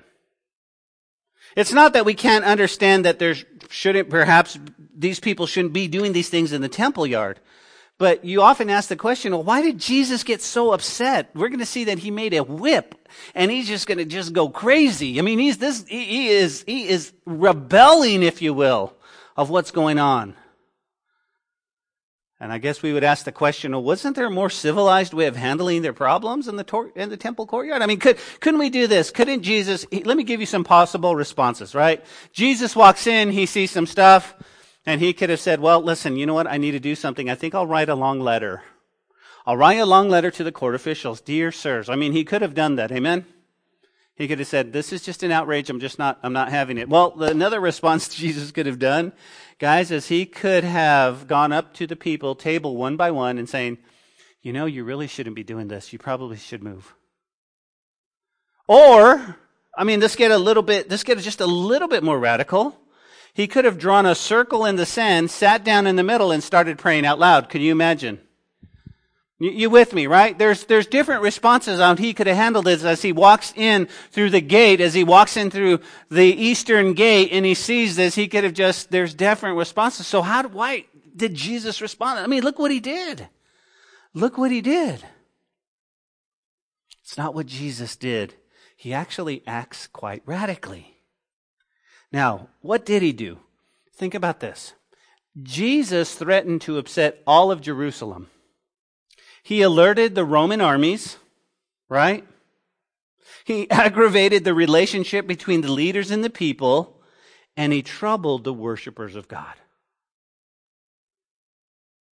It's 1.56 1.72
not 1.72 1.92
that 1.92 2.04
we 2.04 2.14
can't 2.14 2.44
understand 2.44 3.04
that 3.04 3.18
there 3.18 3.34
shouldn't, 3.68 4.10
perhaps, 4.10 4.58
these 4.94 5.20
people 5.20 5.46
shouldn't 5.46 5.72
be 5.72 5.88
doing 5.88 6.12
these 6.12 6.28
things 6.28 6.52
in 6.52 6.60
the 6.60 6.68
temple 6.68 7.06
yard. 7.06 7.40
But 7.98 8.26
you 8.26 8.42
often 8.42 8.68
ask 8.68 8.90
the 8.90 8.96
question, 8.96 9.32
well, 9.32 9.42
why 9.42 9.62
did 9.62 9.78
Jesus 9.78 10.22
get 10.22 10.42
so 10.42 10.72
upset? 10.72 11.30
We're 11.34 11.48
going 11.48 11.60
to 11.60 11.66
see 11.66 11.84
that 11.84 11.98
he 11.98 12.10
made 12.10 12.34
a 12.34 12.42
whip 12.42 12.94
and 13.34 13.50
he's 13.50 13.66
just 13.66 13.86
going 13.86 13.98
to 13.98 14.04
just 14.04 14.34
go 14.34 14.50
crazy. 14.50 15.18
I 15.18 15.22
mean, 15.22 15.38
he's 15.38 15.56
this, 15.56 15.84
he, 15.88 16.04
he 16.04 16.28
is, 16.28 16.62
he 16.66 16.88
is 16.88 17.12
rebelling, 17.24 18.22
if 18.22 18.42
you 18.42 18.52
will 18.52 18.94
of 19.34 19.48
what's 19.48 19.70
going 19.70 19.98
on. 19.98 20.34
And 22.38 22.52
I 22.52 22.58
guess 22.58 22.82
we 22.82 22.92
would 22.92 23.04
ask 23.04 23.24
the 23.24 23.32
question, 23.32 23.72
well, 23.72 23.82
wasn't 23.82 24.14
there 24.14 24.26
a 24.26 24.30
more 24.30 24.50
civilized 24.50 25.14
way 25.14 25.24
of 25.24 25.36
handling 25.36 25.80
their 25.80 25.94
problems 25.94 26.48
in 26.48 26.56
the, 26.56 26.64
tor- 26.64 26.92
in 26.94 27.08
the 27.08 27.16
temple 27.16 27.46
courtyard? 27.46 27.80
I 27.80 27.86
mean, 27.86 27.98
could, 27.98 28.18
couldn't 28.40 28.60
we 28.60 28.68
do 28.68 28.86
this? 28.86 29.10
Couldn't 29.10 29.40
Jesus, 29.40 29.86
he, 29.90 30.04
let 30.04 30.18
me 30.18 30.22
give 30.22 30.40
you 30.40 30.46
some 30.46 30.64
possible 30.64 31.16
responses, 31.16 31.74
right? 31.74 32.04
Jesus 32.32 32.76
walks 32.76 33.06
in, 33.06 33.30
he 33.30 33.46
sees 33.46 33.70
some 33.70 33.86
stuff, 33.86 34.34
and 34.86 35.00
he 35.00 35.12
could 35.12 35.30
have 35.30 35.40
said, 35.40 35.60
well, 35.60 35.80
listen, 35.82 36.16
you 36.16 36.24
know 36.24 36.34
what? 36.34 36.46
I 36.46 36.56
need 36.56 36.70
to 36.70 36.80
do 36.80 36.94
something. 36.94 37.28
I 37.28 37.34
think 37.34 37.54
I'll 37.54 37.66
write 37.66 37.88
a 37.88 37.96
long 37.96 38.20
letter. 38.20 38.62
I'll 39.44 39.56
write 39.56 39.78
a 39.78 39.86
long 39.86 40.08
letter 40.08 40.30
to 40.30 40.44
the 40.44 40.52
court 40.52 40.76
officials. 40.76 41.20
Dear 41.20 41.50
sirs. 41.50 41.88
I 41.88 41.96
mean, 41.96 42.12
he 42.12 42.24
could 42.24 42.40
have 42.40 42.54
done 42.54 42.76
that. 42.76 42.92
Amen? 42.92 43.26
He 44.14 44.28
could 44.28 44.38
have 44.38 44.48
said, 44.48 44.72
this 44.72 44.92
is 44.92 45.02
just 45.02 45.22
an 45.22 45.30
outrage. 45.30 45.68
I'm 45.68 45.80
just 45.80 45.98
not, 45.98 46.18
I'm 46.22 46.32
not 46.32 46.50
having 46.50 46.78
it. 46.78 46.88
Well, 46.88 47.20
another 47.22 47.60
response 47.70 48.08
Jesus 48.14 48.52
could 48.52 48.66
have 48.66 48.78
done, 48.78 49.12
guys, 49.58 49.90
is 49.90 50.06
he 50.06 50.24
could 50.24 50.64
have 50.64 51.26
gone 51.26 51.52
up 51.52 51.74
to 51.74 51.86
the 51.86 51.96
people, 51.96 52.34
table 52.34 52.76
one 52.76 52.96
by 52.96 53.10
one, 53.10 53.38
and 53.38 53.48
saying, 53.48 53.78
you 54.40 54.52
know, 54.52 54.66
you 54.66 54.84
really 54.84 55.08
shouldn't 55.08 55.36
be 55.36 55.42
doing 55.42 55.68
this. 55.68 55.92
You 55.92 55.98
probably 55.98 56.36
should 56.36 56.62
move. 56.62 56.94
Or, 58.68 59.36
I 59.76 59.84
mean, 59.84 60.00
this 60.00 60.16
get 60.16 60.30
a 60.30 60.38
little 60.38 60.62
bit, 60.62 60.88
this 60.88 61.02
get 61.02 61.18
just 61.18 61.40
a 61.40 61.46
little 61.46 61.88
bit 61.88 62.02
more 62.02 62.18
radical. 62.18 62.78
He 63.36 63.46
could 63.46 63.66
have 63.66 63.76
drawn 63.76 64.06
a 64.06 64.14
circle 64.14 64.64
in 64.64 64.76
the 64.76 64.86
sand, 64.86 65.30
sat 65.30 65.62
down 65.62 65.86
in 65.86 65.96
the 65.96 66.02
middle, 66.02 66.32
and 66.32 66.42
started 66.42 66.78
praying 66.78 67.04
out 67.04 67.18
loud. 67.18 67.50
Can 67.50 67.60
you 67.60 67.70
imagine? 67.70 68.18
You, 69.38 69.68
with 69.68 69.92
me, 69.92 70.06
right? 70.06 70.38
There's, 70.38 70.64
there's 70.64 70.86
different 70.86 71.20
responses 71.20 71.78
on 71.78 71.98
he 71.98 72.14
could 72.14 72.28
have 72.28 72.36
handled 72.38 72.64
this 72.64 72.82
as 72.82 73.02
he 73.02 73.12
walks 73.12 73.52
in 73.54 73.88
through 74.10 74.30
the 74.30 74.40
gate, 74.40 74.80
as 74.80 74.94
he 74.94 75.04
walks 75.04 75.36
in 75.36 75.50
through 75.50 75.80
the 76.10 76.24
eastern 76.24 76.94
gate 76.94 77.28
and 77.30 77.44
he 77.44 77.52
sees 77.52 77.94
this, 77.94 78.14
he 78.14 78.26
could 78.26 78.44
have 78.44 78.54
just, 78.54 78.90
there's 78.90 79.12
different 79.12 79.58
responses. 79.58 80.06
So 80.06 80.22
how, 80.22 80.48
why 80.48 80.86
did 81.14 81.34
Jesus 81.34 81.82
respond? 81.82 82.18
I 82.18 82.26
mean, 82.28 82.42
look 82.42 82.58
what 82.58 82.70
he 82.70 82.80
did. 82.80 83.28
Look 84.14 84.38
what 84.38 84.50
he 84.50 84.62
did. 84.62 85.04
It's 87.02 87.18
not 87.18 87.34
what 87.34 87.44
Jesus 87.44 87.96
did. 87.96 88.32
He 88.78 88.94
actually 88.94 89.42
acts 89.46 89.88
quite 89.88 90.22
radically. 90.24 90.95
Now, 92.12 92.48
what 92.60 92.86
did 92.86 93.02
he 93.02 93.12
do? 93.12 93.38
Think 93.94 94.14
about 94.14 94.40
this. 94.40 94.74
Jesus 95.42 96.14
threatened 96.14 96.62
to 96.62 96.78
upset 96.78 97.22
all 97.26 97.50
of 97.50 97.60
Jerusalem. 97.60 98.28
He 99.42 99.62
alerted 99.62 100.14
the 100.14 100.24
Roman 100.24 100.60
armies, 100.60 101.18
right? 101.88 102.26
He 103.44 103.70
aggravated 103.70 104.44
the 104.44 104.54
relationship 104.54 105.26
between 105.26 105.60
the 105.60 105.72
leaders 105.72 106.10
and 106.10 106.24
the 106.24 106.30
people, 106.30 107.00
and 107.56 107.72
he 107.72 107.82
troubled 107.82 108.44
the 108.44 108.52
worshippers 108.52 109.14
of 109.14 109.28
God. 109.28 109.54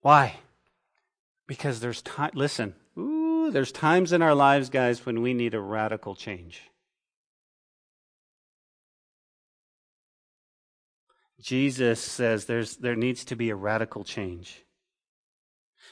Why? 0.00 0.36
Because 1.46 1.80
there's 1.80 2.02
time, 2.02 2.32
listen, 2.34 2.74
ooh, 2.98 3.50
there's 3.50 3.72
times 3.72 4.12
in 4.12 4.22
our 4.22 4.34
lives, 4.34 4.68
guys, 4.68 5.06
when 5.06 5.22
we 5.22 5.34
need 5.34 5.54
a 5.54 5.60
radical 5.60 6.14
change. 6.14 6.62
Jesus 11.44 12.00
says 12.00 12.46
there's, 12.46 12.78
there 12.78 12.96
needs 12.96 13.22
to 13.26 13.36
be 13.36 13.50
a 13.50 13.54
radical 13.54 14.02
change. 14.02 14.64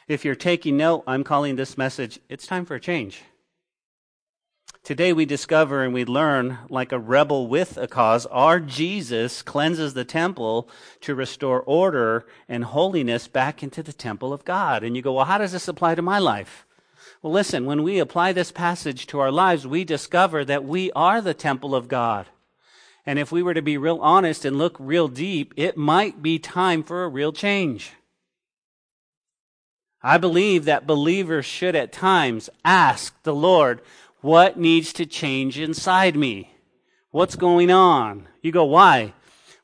If 0.08 0.24
you're 0.24 0.34
taking 0.34 0.78
note, 0.78 1.04
I'm 1.06 1.24
calling 1.24 1.56
this 1.56 1.76
message, 1.76 2.18
It's 2.30 2.46
Time 2.46 2.64
for 2.64 2.76
a 2.76 2.80
Change. 2.80 3.22
Today 4.82 5.12
we 5.12 5.26
discover 5.26 5.84
and 5.84 5.92
we 5.92 6.06
learn, 6.06 6.56
like 6.70 6.90
a 6.90 6.98
rebel 6.98 7.48
with 7.48 7.76
a 7.76 7.86
cause, 7.86 8.24
our 8.26 8.60
Jesus 8.60 9.42
cleanses 9.42 9.92
the 9.92 10.06
temple 10.06 10.70
to 11.02 11.14
restore 11.14 11.60
order 11.60 12.24
and 12.48 12.64
holiness 12.64 13.28
back 13.28 13.62
into 13.62 13.82
the 13.82 13.92
temple 13.92 14.32
of 14.32 14.46
God. 14.46 14.82
And 14.82 14.96
you 14.96 15.02
go, 15.02 15.12
well, 15.12 15.26
how 15.26 15.36
does 15.36 15.52
this 15.52 15.68
apply 15.68 15.96
to 15.96 16.02
my 16.02 16.18
life? 16.18 16.64
Well, 17.20 17.32
listen, 17.34 17.66
when 17.66 17.82
we 17.82 17.98
apply 17.98 18.32
this 18.32 18.52
passage 18.52 19.06
to 19.08 19.20
our 19.20 19.30
lives, 19.30 19.66
we 19.66 19.84
discover 19.84 20.46
that 20.46 20.64
we 20.64 20.90
are 20.92 21.20
the 21.20 21.34
temple 21.34 21.74
of 21.74 21.88
God. 21.88 22.26
And 23.04 23.18
if 23.18 23.32
we 23.32 23.42
were 23.42 23.54
to 23.54 23.62
be 23.62 23.76
real 23.76 23.98
honest 24.00 24.44
and 24.44 24.56
look 24.56 24.76
real 24.78 25.08
deep, 25.08 25.52
it 25.56 25.76
might 25.76 26.22
be 26.22 26.38
time 26.38 26.82
for 26.82 27.04
a 27.04 27.08
real 27.08 27.32
change. 27.32 27.92
I 30.02 30.18
believe 30.18 30.64
that 30.64 30.86
believers 30.86 31.46
should 31.46 31.76
at 31.76 31.92
times 31.92 32.50
ask 32.64 33.20
the 33.22 33.34
Lord, 33.34 33.80
what 34.20 34.58
needs 34.58 34.92
to 34.94 35.06
change 35.06 35.58
inside 35.58 36.16
me? 36.16 36.54
What's 37.10 37.36
going 37.36 37.70
on? 37.70 38.28
You 38.40 38.52
go, 38.52 38.64
why? 38.64 39.14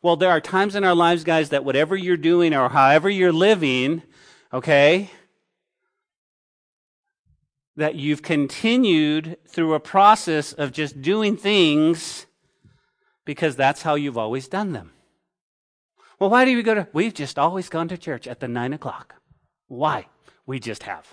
Well, 0.02 0.16
there 0.16 0.30
are 0.30 0.40
times 0.40 0.76
in 0.76 0.84
our 0.84 0.94
lives, 0.94 1.24
guys, 1.24 1.48
that 1.48 1.64
whatever 1.64 1.96
you're 1.96 2.16
doing 2.16 2.54
or 2.54 2.68
however 2.68 3.10
you're 3.10 3.32
living, 3.32 4.02
okay, 4.52 5.10
that 7.76 7.94
you've 7.94 8.22
continued 8.22 9.38
through 9.48 9.74
a 9.74 9.80
process 9.80 10.52
of 10.52 10.72
just 10.72 11.02
doing 11.02 11.36
things 11.36 12.26
because 13.28 13.56
that's 13.56 13.82
how 13.82 13.94
you've 13.94 14.16
always 14.16 14.48
done 14.48 14.72
them. 14.72 14.90
Well, 16.18 16.30
why 16.30 16.46
do 16.46 16.56
we 16.56 16.62
go 16.62 16.72
to, 16.72 16.88
we've 16.94 17.12
just 17.12 17.38
always 17.38 17.68
gone 17.68 17.88
to 17.88 17.98
church 17.98 18.26
at 18.26 18.40
the 18.40 18.48
nine 18.48 18.72
o'clock. 18.72 19.16
Why? 19.66 20.06
We 20.46 20.58
just 20.60 20.84
have. 20.84 21.06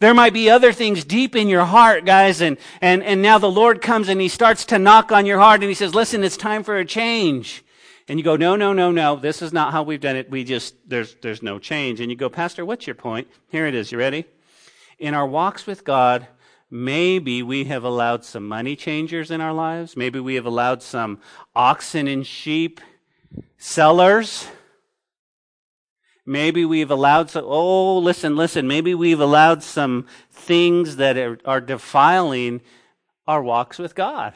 There 0.00 0.12
might 0.12 0.34
be 0.34 0.50
other 0.50 0.70
things 0.70 1.04
deep 1.04 1.34
in 1.34 1.48
your 1.48 1.64
heart, 1.64 2.04
guys, 2.04 2.42
and, 2.42 2.58
and, 2.82 3.02
and 3.02 3.22
now 3.22 3.38
the 3.38 3.50
Lord 3.50 3.80
comes 3.80 4.10
and 4.10 4.20
He 4.20 4.28
starts 4.28 4.66
to 4.66 4.78
knock 4.78 5.10
on 5.10 5.24
your 5.24 5.38
heart 5.38 5.62
and 5.62 5.70
He 5.70 5.74
says, 5.74 5.94
listen, 5.94 6.22
it's 6.22 6.36
time 6.36 6.62
for 6.62 6.76
a 6.76 6.84
change. 6.84 7.64
And 8.06 8.18
you 8.18 8.22
go, 8.22 8.36
no, 8.36 8.54
no, 8.54 8.74
no, 8.74 8.90
no, 8.90 9.16
this 9.16 9.40
is 9.40 9.50
not 9.50 9.72
how 9.72 9.84
we've 9.84 10.02
done 10.02 10.16
it. 10.16 10.30
We 10.30 10.44
just, 10.44 10.74
there's, 10.86 11.14
there's 11.22 11.42
no 11.42 11.58
change. 11.58 12.00
And 12.00 12.10
you 12.10 12.18
go, 12.18 12.28
Pastor, 12.28 12.66
what's 12.66 12.86
your 12.86 12.96
point? 12.96 13.28
Here 13.48 13.66
it 13.66 13.74
is. 13.74 13.90
You 13.90 13.96
ready? 13.96 14.26
In 14.98 15.14
our 15.14 15.26
walks 15.26 15.66
with 15.66 15.84
God, 15.84 16.26
maybe 16.70 17.42
we 17.42 17.64
have 17.64 17.84
allowed 17.84 18.24
some 18.24 18.46
money 18.46 18.76
changers 18.76 19.30
in 19.30 19.40
our 19.40 19.52
lives. 19.52 19.96
Maybe 19.96 20.20
we 20.20 20.34
have 20.34 20.46
allowed 20.46 20.82
some 20.82 21.20
oxen 21.54 22.08
and 22.08 22.26
sheep 22.26 22.80
sellers 23.56 24.48
Maybe 26.28 26.66
we've 26.66 26.90
allowed 26.90 27.30
some, 27.30 27.44
oh, 27.46 27.96
listen, 27.96 28.36
listen, 28.36 28.68
maybe 28.68 28.94
we've 28.94 29.18
allowed 29.18 29.62
some 29.62 30.06
things 30.30 30.96
that 30.96 31.16
are, 31.16 31.38
are 31.46 31.62
defiling 31.62 32.60
our 33.26 33.42
walks 33.42 33.78
with 33.78 33.94
God. 33.94 34.34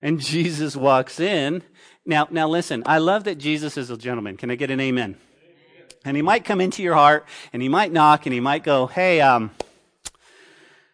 And 0.00 0.20
Jesus 0.20 0.76
walks 0.76 1.18
in. 1.18 1.64
Now, 2.06 2.28
now 2.30 2.48
listen, 2.48 2.84
I 2.86 2.98
love 2.98 3.24
that 3.24 3.38
Jesus 3.38 3.76
is 3.76 3.90
a 3.90 3.96
gentleman. 3.96 4.36
Can 4.36 4.52
I 4.52 4.54
get 4.54 4.70
an 4.70 4.78
amen? 4.78 5.16
And 6.04 6.16
he 6.16 6.22
might 6.22 6.44
come 6.44 6.60
into 6.60 6.82
your 6.82 6.94
heart 6.94 7.26
and 7.52 7.62
he 7.62 7.68
might 7.68 7.92
knock 7.92 8.26
and 8.26 8.32
he 8.32 8.40
might 8.40 8.64
go, 8.64 8.86
Hey, 8.86 9.20
um, 9.20 9.50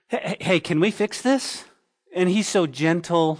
hey, 0.08 0.36
hey, 0.40 0.60
can 0.60 0.80
we 0.80 0.90
fix 0.90 1.22
this? 1.22 1.64
And 2.14 2.28
he's 2.28 2.48
so 2.48 2.66
gentle, 2.66 3.38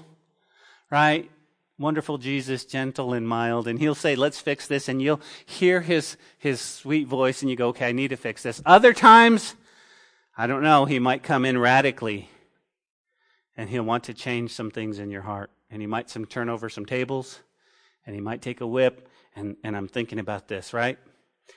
right? 0.90 1.30
Wonderful 1.78 2.18
Jesus, 2.18 2.64
gentle 2.64 3.12
and 3.12 3.26
mild. 3.26 3.68
And 3.68 3.78
he'll 3.78 3.94
say, 3.94 4.16
let's 4.16 4.40
fix 4.40 4.66
this. 4.66 4.88
And 4.88 5.00
you'll 5.00 5.20
hear 5.46 5.80
his, 5.80 6.16
his 6.38 6.60
sweet 6.60 7.06
voice 7.06 7.42
and 7.42 7.50
you 7.50 7.56
go, 7.56 7.68
okay, 7.68 7.88
I 7.88 7.92
need 7.92 8.08
to 8.08 8.16
fix 8.16 8.42
this. 8.42 8.60
Other 8.66 8.92
times, 8.92 9.54
I 10.36 10.46
don't 10.46 10.62
know, 10.62 10.84
he 10.84 10.98
might 10.98 11.22
come 11.22 11.44
in 11.44 11.56
radically 11.56 12.28
and 13.56 13.70
he'll 13.70 13.84
want 13.84 14.04
to 14.04 14.14
change 14.14 14.52
some 14.52 14.70
things 14.70 14.98
in 14.98 15.10
your 15.10 15.22
heart. 15.22 15.50
And 15.70 15.80
he 15.80 15.86
might 15.86 16.10
some 16.10 16.24
turn 16.26 16.48
over 16.48 16.68
some 16.68 16.86
tables 16.86 17.40
and 18.06 18.14
he 18.14 18.20
might 18.20 18.42
take 18.42 18.60
a 18.60 18.66
whip. 18.66 19.08
And, 19.36 19.56
and 19.62 19.76
I'm 19.76 19.88
thinking 19.88 20.18
about 20.18 20.48
this, 20.48 20.72
right? 20.72 20.98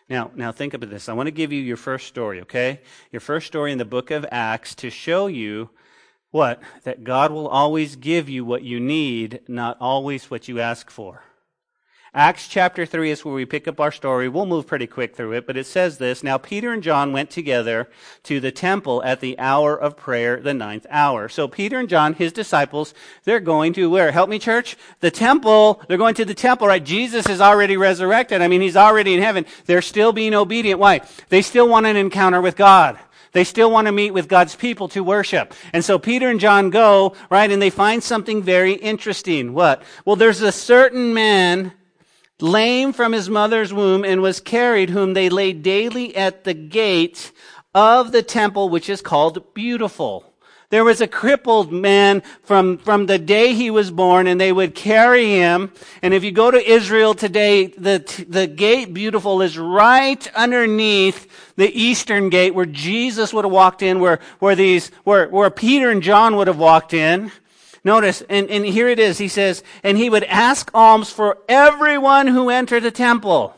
Now, 0.09 0.31
now 0.35 0.51
think 0.51 0.73
about 0.73 0.89
this. 0.89 1.09
I 1.09 1.13
want 1.13 1.27
to 1.27 1.31
give 1.31 1.51
you 1.51 1.61
your 1.61 1.77
first 1.77 2.07
story, 2.07 2.41
okay? 2.41 2.81
Your 3.11 3.19
first 3.19 3.47
story 3.47 3.71
in 3.71 3.77
the 3.77 3.85
book 3.85 4.11
of 4.11 4.25
Acts 4.31 4.75
to 4.75 4.89
show 4.89 5.27
you 5.27 5.69
what? 6.31 6.61
That 6.83 7.03
God 7.03 7.31
will 7.31 7.47
always 7.47 7.95
give 7.95 8.29
you 8.29 8.45
what 8.45 8.63
you 8.63 8.79
need, 8.79 9.41
not 9.47 9.77
always 9.79 10.31
what 10.31 10.47
you 10.47 10.59
ask 10.59 10.89
for. 10.89 11.23
Acts 12.13 12.49
chapter 12.49 12.85
3 12.85 13.09
is 13.09 13.23
where 13.23 13.33
we 13.33 13.45
pick 13.45 13.69
up 13.69 13.79
our 13.79 13.91
story. 13.91 14.27
We'll 14.27 14.45
move 14.45 14.67
pretty 14.67 14.85
quick 14.85 15.15
through 15.15 15.31
it, 15.31 15.47
but 15.47 15.55
it 15.55 15.65
says 15.65 15.97
this. 15.97 16.23
Now 16.23 16.37
Peter 16.37 16.73
and 16.73 16.83
John 16.83 17.13
went 17.13 17.29
together 17.29 17.89
to 18.23 18.41
the 18.41 18.51
temple 18.51 19.01
at 19.05 19.21
the 19.21 19.39
hour 19.39 19.79
of 19.79 19.95
prayer, 19.95 20.41
the 20.41 20.53
ninth 20.53 20.85
hour. 20.89 21.29
So 21.29 21.47
Peter 21.47 21.79
and 21.79 21.87
John, 21.87 22.13
his 22.13 22.33
disciples, 22.33 22.93
they're 23.23 23.39
going 23.39 23.71
to 23.73 23.89
where? 23.89 24.11
Help 24.11 24.29
me, 24.29 24.39
church? 24.39 24.75
The 24.99 25.09
temple. 25.09 25.81
They're 25.87 25.97
going 25.97 26.15
to 26.15 26.25
the 26.25 26.33
temple, 26.33 26.67
right? 26.67 26.83
Jesus 26.83 27.29
is 27.29 27.39
already 27.39 27.77
resurrected. 27.77 28.41
I 28.41 28.49
mean, 28.49 28.59
he's 28.59 28.75
already 28.75 29.13
in 29.13 29.21
heaven. 29.21 29.45
They're 29.65 29.81
still 29.81 30.11
being 30.11 30.33
obedient. 30.33 30.81
Why? 30.81 30.99
They 31.29 31.41
still 31.41 31.69
want 31.69 31.85
an 31.85 31.95
encounter 31.95 32.41
with 32.41 32.57
God. 32.57 32.99
They 33.31 33.45
still 33.45 33.71
want 33.71 33.85
to 33.85 33.93
meet 33.93 34.11
with 34.11 34.27
God's 34.27 34.57
people 34.57 34.89
to 34.89 35.01
worship. 35.01 35.53
And 35.71 35.85
so 35.85 35.97
Peter 35.97 36.27
and 36.27 36.41
John 36.41 36.71
go, 36.71 37.15
right, 37.29 37.49
and 37.49 37.61
they 37.61 37.69
find 37.69 38.03
something 38.03 38.43
very 38.43 38.73
interesting. 38.73 39.53
What? 39.53 39.81
Well, 40.03 40.17
there's 40.17 40.41
a 40.41 40.51
certain 40.51 41.13
man 41.13 41.71
lame 42.41 42.93
from 42.93 43.11
his 43.11 43.29
mother's 43.29 43.73
womb, 43.73 44.03
and 44.03 44.21
was 44.21 44.39
carried, 44.39 44.89
whom 44.89 45.13
they 45.13 45.29
laid 45.29 45.63
daily 45.63 46.15
at 46.15 46.43
the 46.43 46.53
gate 46.53 47.31
of 47.73 48.11
the 48.11 48.23
temple, 48.23 48.69
which 48.69 48.89
is 48.89 49.01
called 49.01 49.53
Beautiful. 49.53 50.25
There 50.71 50.85
was 50.85 51.01
a 51.01 51.07
crippled 51.07 51.73
man 51.73 52.23
from, 52.43 52.77
from 52.77 53.05
the 53.05 53.19
day 53.19 53.53
he 53.53 53.69
was 53.69 53.91
born, 53.91 54.25
and 54.25 54.39
they 54.39 54.53
would 54.53 54.73
carry 54.73 55.31
him. 55.31 55.73
And 56.01 56.13
if 56.13 56.23
you 56.23 56.31
go 56.31 56.49
to 56.49 56.69
Israel 56.69 57.13
today, 57.13 57.67
the, 57.67 58.25
the 58.27 58.47
gate 58.47 58.93
Beautiful 58.93 59.41
is 59.41 59.57
right 59.57 60.25
underneath 60.33 61.53
the 61.57 61.69
eastern 61.77 62.29
gate 62.29 62.55
where 62.55 62.65
Jesus 62.65 63.33
would 63.33 63.43
have 63.43 63.51
walked 63.51 63.81
in, 63.81 63.99
where, 63.99 64.21
where 64.39 64.55
these, 64.55 64.91
where, 65.03 65.27
where 65.27 65.49
Peter 65.49 65.89
and 65.89 66.01
John 66.01 66.37
would 66.37 66.47
have 66.47 66.57
walked 66.57 66.93
in. 66.93 67.33
Notice, 67.83 68.21
and, 68.29 68.49
and 68.49 68.65
here 68.65 68.87
it 68.87 68.99
is. 68.99 69.17
He 69.17 69.27
says, 69.27 69.63
and 69.83 69.97
he 69.97 70.09
would 70.09 70.23
ask 70.25 70.69
alms 70.73 71.09
for 71.09 71.39
everyone 71.49 72.27
who 72.27 72.49
entered 72.49 72.83
the 72.83 72.91
temple. 72.91 73.57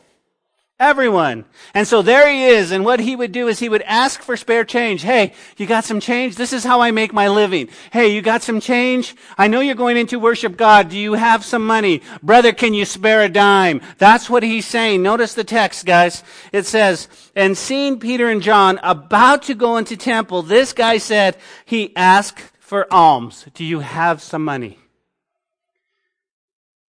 Everyone. 0.79 1.45
And 1.73 1.87
so 1.87 2.01
there 2.01 2.29
he 2.29 2.45
is. 2.45 2.71
And 2.71 2.83
what 2.83 2.99
he 2.99 3.15
would 3.15 3.31
do 3.31 3.47
is 3.47 3.59
he 3.59 3.69
would 3.69 3.83
ask 3.83 4.21
for 4.21 4.35
spare 4.35 4.65
change. 4.65 5.01
Hey, 5.01 5.33
you 5.55 5.65
got 5.65 5.85
some 5.85 5.99
change? 5.99 6.35
This 6.35 6.51
is 6.51 6.63
how 6.63 6.81
I 6.81 6.91
make 6.91 7.13
my 7.13 7.29
living. 7.29 7.69
Hey, 7.91 8.09
you 8.09 8.21
got 8.21 8.43
some 8.43 8.59
change? 8.59 9.15
I 9.37 9.47
know 9.47 9.59
you're 9.59 9.75
going 9.75 9.97
in 9.97 10.07
to 10.07 10.19
worship 10.19 10.57
God. 10.57 10.89
Do 10.89 10.97
you 10.97 11.13
have 11.13 11.45
some 11.45 11.65
money? 11.65 12.01
Brother, 12.21 12.53
can 12.53 12.73
you 12.73 12.85
spare 12.85 13.21
a 13.21 13.29
dime? 13.29 13.81
That's 13.97 14.29
what 14.29 14.43
he's 14.43 14.65
saying. 14.65 15.03
Notice 15.03 15.35
the 15.35 15.43
text, 15.43 15.85
guys. 15.85 16.23
It 16.51 16.65
says, 16.65 17.07
and 17.35 17.57
seeing 17.57 17.99
Peter 17.99 18.27
and 18.29 18.41
John 18.41 18.79
about 18.83 19.43
to 19.43 19.53
go 19.53 19.77
into 19.77 19.95
temple, 19.95 20.41
this 20.41 20.73
guy 20.73 20.97
said, 20.97 21.37
he 21.65 21.95
asked 21.95 22.41
for 22.73 22.91
alms. 22.91 23.45
Do 23.53 23.63
you 23.63 23.81
have 23.81 24.19
some 24.19 24.43
money? 24.43 24.79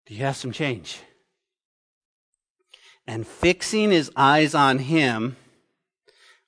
Do 0.06 0.14
you 0.14 0.24
have 0.24 0.34
some 0.34 0.50
change? 0.50 0.98
And 3.06 3.26
fixing 3.26 3.90
his 3.90 4.10
eyes 4.16 4.54
on 4.54 4.78
him 4.78 5.36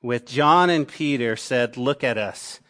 with 0.01 0.25
John 0.25 0.71
and 0.71 0.89
Peter 0.89 1.37
said, 1.37 1.77
Look 1.77 2.03
at 2.03 2.17
us. 2.17 2.61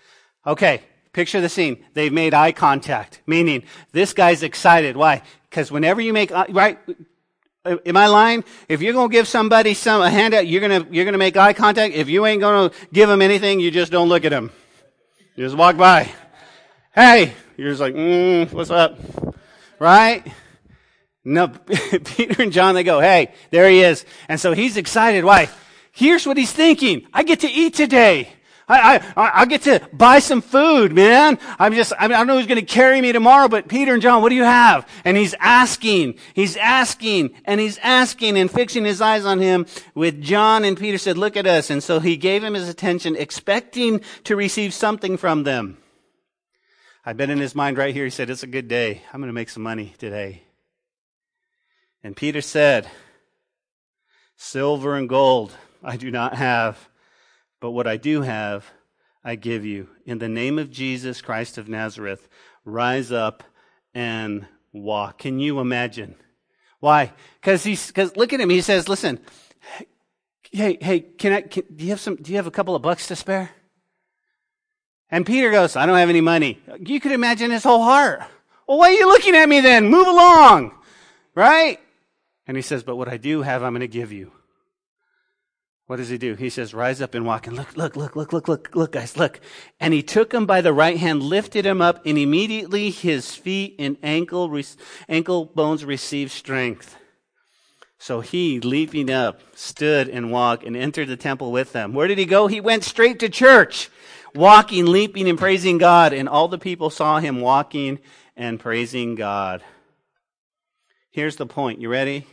Okay, 0.44 0.82
picture 1.12 1.40
the 1.40 1.48
scene. 1.48 1.84
They've 1.94 2.12
made 2.12 2.34
eye 2.34 2.50
contact, 2.50 3.22
meaning 3.28 3.62
this 3.92 4.12
guy's 4.12 4.42
excited. 4.42 4.96
Why? 4.96 5.22
Because 5.48 5.70
whenever 5.70 6.00
you 6.00 6.12
make, 6.12 6.32
right? 6.32 6.80
Am 7.64 7.96
I 7.96 8.08
lying? 8.08 8.42
If 8.68 8.82
you're 8.82 8.92
going 8.92 9.10
to 9.10 9.12
give 9.12 9.28
somebody 9.28 9.74
some, 9.74 10.02
a 10.02 10.10
handout, 10.10 10.48
you're 10.48 10.66
going 10.68 10.82
to, 10.82 10.92
you're 10.92 11.04
going 11.04 11.12
to 11.12 11.18
make 11.18 11.36
eye 11.36 11.52
contact. 11.52 11.94
If 11.94 12.08
you 12.08 12.26
ain't 12.26 12.40
going 12.40 12.70
to 12.70 12.76
give 12.92 13.08
them 13.08 13.22
anything, 13.22 13.60
you 13.60 13.70
just 13.70 13.92
don't 13.92 14.08
look 14.08 14.24
at 14.24 14.30
them. 14.30 14.50
You 15.36 15.44
just 15.44 15.56
walk 15.56 15.76
by 15.76 16.10
hey, 16.96 17.34
you're 17.56 17.70
just 17.70 17.80
like, 17.80 17.94
mm, 17.94 18.50
what's 18.52 18.70
up? 18.70 18.98
Right? 19.78 20.26
No, 21.24 21.48
Peter 22.04 22.42
and 22.42 22.52
John, 22.52 22.74
they 22.74 22.84
go, 22.84 23.00
hey, 23.00 23.32
there 23.50 23.68
he 23.68 23.82
is. 23.82 24.04
And 24.28 24.40
so 24.40 24.52
he's 24.52 24.76
excited. 24.76 25.24
Why? 25.24 25.48
Here's 25.92 26.26
what 26.26 26.36
he's 26.36 26.52
thinking. 26.52 27.06
I 27.12 27.22
get 27.22 27.40
to 27.40 27.48
eat 27.48 27.74
today. 27.74 28.30
I, 28.68 28.98
I, 29.16 29.42
I 29.42 29.46
get 29.46 29.62
to 29.62 29.88
buy 29.92 30.18
some 30.18 30.40
food, 30.40 30.92
man. 30.92 31.38
I'm 31.58 31.72
just, 31.72 31.92
I, 31.98 32.08
mean, 32.08 32.16
I 32.16 32.18
don't 32.18 32.26
know 32.26 32.36
who's 32.36 32.48
going 32.48 32.58
to 32.58 32.66
carry 32.66 33.00
me 33.00 33.12
tomorrow, 33.12 33.46
but 33.46 33.68
Peter 33.68 33.92
and 33.92 34.02
John, 34.02 34.22
what 34.22 34.30
do 34.30 34.34
you 34.34 34.42
have? 34.42 34.88
And 35.04 35.16
he's 35.16 35.34
asking, 35.38 36.18
he's 36.34 36.56
asking, 36.56 37.30
and 37.44 37.60
he's 37.60 37.78
asking 37.78 38.36
and 38.36 38.50
fixing 38.50 38.84
his 38.84 39.00
eyes 39.00 39.24
on 39.24 39.38
him 39.38 39.66
with 39.94 40.20
John 40.20 40.64
and 40.64 40.76
Peter 40.76 40.98
said, 40.98 41.16
look 41.16 41.36
at 41.36 41.46
us. 41.46 41.70
And 41.70 41.80
so 41.80 42.00
he 42.00 42.16
gave 42.16 42.42
him 42.42 42.54
his 42.54 42.68
attention, 42.68 43.14
expecting 43.14 44.00
to 44.24 44.34
receive 44.34 44.74
something 44.74 45.16
from 45.16 45.44
them. 45.44 45.78
I 47.08 47.12
bet 47.12 47.30
in 47.30 47.38
his 47.38 47.54
mind 47.54 47.78
right 47.78 47.94
here, 47.94 48.02
he 48.02 48.10
said, 48.10 48.30
It's 48.30 48.42
a 48.42 48.48
good 48.48 48.66
day. 48.66 49.02
I'm 49.12 49.20
going 49.20 49.28
to 49.28 49.32
make 49.32 49.48
some 49.48 49.62
money 49.62 49.94
today. 49.96 50.42
And 52.02 52.16
Peter 52.16 52.40
said, 52.40 52.90
Silver 54.36 54.96
and 54.96 55.08
gold 55.08 55.52
I 55.84 55.96
do 55.96 56.10
not 56.10 56.34
have, 56.34 56.88
but 57.60 57.70
what 57.70 57.86
I 57.86 57.96
do 57.96 58.22
have, 58.22 58.66
I 59.22 59.36
give 59.36 59.64
you. 59.64 59.88
In 60.04 60.18
the 60.18 60.28
name 60.28 60.58
of 60.58 60.68
Jesus 60.68 61.20
Christ 61.20 61.58
of 61.58 61.68
Nazareth, 61.68 62.28
rise 62.64 63.12
up 63.12 63.44
and 63.94 64.46
walk. 64.72 65.18
Can 65.18 65.38
you 65.38 65.60
imagine? 65.60 66.16
Why? 66.80 67.12
Because 67.40 67.62
he's, 67.62 67.86
because 67.86 68.16
look 68.16 68.32
at 68.32 68.40
him. 68.40 68.50
He 68.50 68.60
says, 68.62 68.88
listen, 68.88 69.20
hey, 70.50 70.76
hey, 70.80 71.00
can 71.00 71.32
I, 71.32 71.40
can, 71.42 71.62
do 71.72 71.84
you 71.84 71.90
have 71.90 72.00
some, 72.00 72.16
do 72.16 72.32
you 72.32 72.36
have 72.36 72.48
a 72.48 72.50
couple 72.52 72.74
of 72.74 72.82
bucks 72.82 73.06
to 73.06 73.16
spare? 73.16 73.50
And 75.10 75.24
Peter 75.24 75.50
goes, 75.50 75.76
I 75.76 75.86
don't 75.86 75.96
have 75.96 76.08
any 76.08 76.20
money. 76.20 76.60
You 76.80 77.00
could 77.00 77.12
imagine 77.12 77.50
his 77.50 77.62
whole 77.62 77.82
heart. 77.82 78.22
Well, 78.66 78.78
why 78.78 78.90
are 78.90 78.94
you 78.94 79.06
looking 79.06 79.36
at 79.36 79.48
me 79.48 79.60
then? 79.60 79.88
Move 79.88 80.08
along. 80.08 80.72
Right? 81.34 81.78
And 82.46 82.56
he 82.56 82.62
says, 82.62 82.82
But 82.82 82.96
what 82.96 83.08
I 83.08 83.16
do 83.16 83.42
have, 83.42 83.62
I'm 83.62 83.72
going 83.72 83.80
to 83.80 83.88
give 83.88 84.12
you. 84.12 84.32
What 85.86 85.96
does 85.96 86.08
he 86.08 86.18
do? 86.18 86.34
He 86.34 86.50
says, 86.50 86.74
Rise 86.74 87.00
up 87.00 87.14
and 87.14 87.24
walk. 87.24 87.46
And 87.46 87.56
look, 87.56 87.76
look, 87.76 87.94
look, 87.94 88.16
look, 88.16 88.32
look, 88.32 88.48
look, 88.48 88.74
look, 88.74 88.92
guys, 88.92 89.16
look. 89.16 89.40
And 89.78 89.94
he 89.94 90.02
took 90.02 90.34
him 90.34 90.44
by 90.44 90.60
the 90.60 90.72
right 90.72 90.96
hand, 90.96 91.22
lifted 91.22 91.64
him 91.64 91.80
up, 91.80 92.04
and 92.04 92.18
immediately 92.18 92.90
his 92.90 93.34
feet 93.36 93.76
and 93.78 93.96
ankle, 94.02 94.60
ankle 95.08 95.44
bones 95.44 95.84
received 95.84 96.32
strength. 96.32 96.96
So 97.98 98.20
he, 98.20 98.60
leaping 98.60 99.10
up, 99.10 99.40
stood 99.54 100.08
and 100.08 100.32
walked 100.32 100.64
and 100.64 100.76
entered 100.76 101.08
the 101.08 101.16
temple 101.16 101.52
with 101.52 101.72
them. 101.72 101.94
Where 101.94 102.08
did 102.08 102.18
he 102.18 102.26
go? 102.26 102.46
He 102.46 102.60
went 102.60 102.84
straight 102.84 103.20
to 103.20 103.28
church 103.28 103.88
walking, 104.36 104.86
leaping, 104.86 105.28
and 105.28 105.38
praising 105.38 105.78
God. 105.78 106.12
And 106.12 106.28
all 106.28 106.48
the 106.48 106.58
people 106.58 106.90
saw 106.90 107.18
him 107.18 107.40
walking 107.40 107.98
and 108.36 108.60
praising 108.60 109.14
God. 109.14 109.62
Here's 111.10 111.36
the 111.36 111.46
point. 111.46 111.80
You 111.80 111.88
ready? 111.88 112.26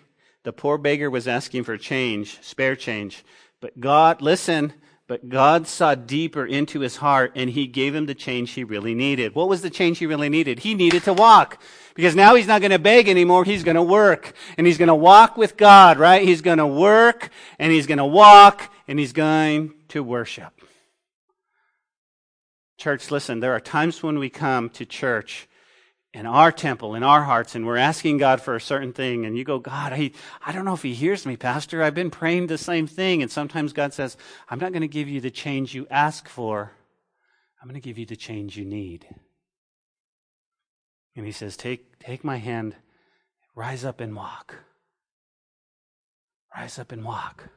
The 0.43 0.53
poor 0.53 0.77
beggar 0.77 1.09
was 1.09 1.27
asking 1.27 1.63
for 1.63 1.77
change, 1.77 2.37
spare 2.41 2.75
change. 2.75 3.23
But 3.61 3.79
God, 3.79 4.21
listen, 4.21 4.73
but 5.07 5.29
God 5.29 5.67
saw 5.67 5.95
deeper 5.95 6.45
into 6.45 6.81
his 6.81 6.97
heart 6.97 7.31
and 7.35 7.49
he 7.49 7.67
gave 7.67 7.95
him 7.95 8.05
the 8.05 8.15
change 8.15 8.51
he 8.51 8.63
really 8.63 8.93
needed. 8.93 9.35
What 9.35 9.47
was 9.47 9.61
the 9.61 9.69
change 9.69 9.99
he 9.99 10.05
really 10.05 10.29
needed? 10.29 10.59
He 10.59 10.75
needed 10.75 11.03
to 11.03 11.13
walk. 11.13 11.61
Because 11.95 12.15
now 12.15 12.35
he's 12.35 12.47
not 12.47 12.61
going 12.61 12.71
to 12.71 12.79
beg 12.79 13.07
anymore. 13.07 13.45
He's 13.45 13.63
going 13.63 13.75
to 13.75 13.83
work. 13.83 14.33
And 14.57 14.65
he's 14.65 14.77
going 14.77 14.87
to 14.87 14.95
walk 14.95 15.37
with 15.37 15.55
God, 15.55 15.97
right? 15.97 16.23
He's 16.23 16.41
going 16.41 16.57
to 16.57 16.67
work 16.67 17.29
and 17.59 17.71
he's 17.71 17.87
going 17.87 17.99
to 17.99 18.05
walk 18.05 18.69
and 18.87 18.97
he's 18.97 19.13
going 19.13 19.73
to 19.89 20.03
worship. 20.03 20.62
Church, 22.83 23.11
listen, 23.11 23.39
there 23.39 23.53
are 23.53 23.61
times 23.61 24.03
when 24.03 24.19
we 24.19 24.29
come 24.29 24.69
to 24.71 24.85
church 24.85 25.47
in 26.13 26.25
our 26.25 26.51
temple, 26.51 26.95
in 26.95 27.03
our 27.03 27.23
hearts, 27.23 27.55
and 27.55 27.65
we're 27.65 27.77
asking 27.77 28.17
God 28.17 28.41
for 28.41 28.57
a 28.57 28.59
certain 28.59 28.91
thing, 28.91 29.25
and 29.25 29.37
you 29.37 29.45
go, 29.45 29.57
God, 29.57 29.93
I, 29.93 30.11
I 30.45 30.51
don't 30.51 30.65
know 30.65 30.73
if 30.73 30.81
He 30.81 30.93
hears 30.93 31.25
me, 31.25 31.37
Pastor. 31.37 31.81
I've 31.81 31.95
been 31.95 32.11
praying 32.11 32.47
the 32.47 32.57
same 32.57 32.85
thing. 32.85 33.21
And 33.21 33.31
sometimes 33.31 33.71
God 33.71 33.93
says, 33.93 34.17
I'm 34.49 34.59
not 34.59 34.73
going 34.73 34.81
to 34.81 34.89
give 34.89 35.07
you 35.07 35.21
the 35.21 35.31
change 35.31 35.73
you 35.73 35.87
ask 35.89 36.27
for, 36.27 36.73
I'm 37.61 37.69
going 37.69 37.81
to 37.81 37.87
give 37.87 37.97
you 37.97 38.05
the 38.05 38.17
change 38.17 38.57
you 38.57 38.65
need. 38.65 39.07
And 41.15 41.25
he 41.25 41.31
says, 41.31 41.55
Take, 41.55 41.99
take 41.99 42.25
my 42.25 42.35
hand, 42.35 42.75
rise 43.55 43.85
up 43.85 44.01
and 44.01 44.13
walk. 44.13 44.57
Rise 46.53 46.77
up 46.77 46.91
and 46.91 47.05
walk. 47.05 47.47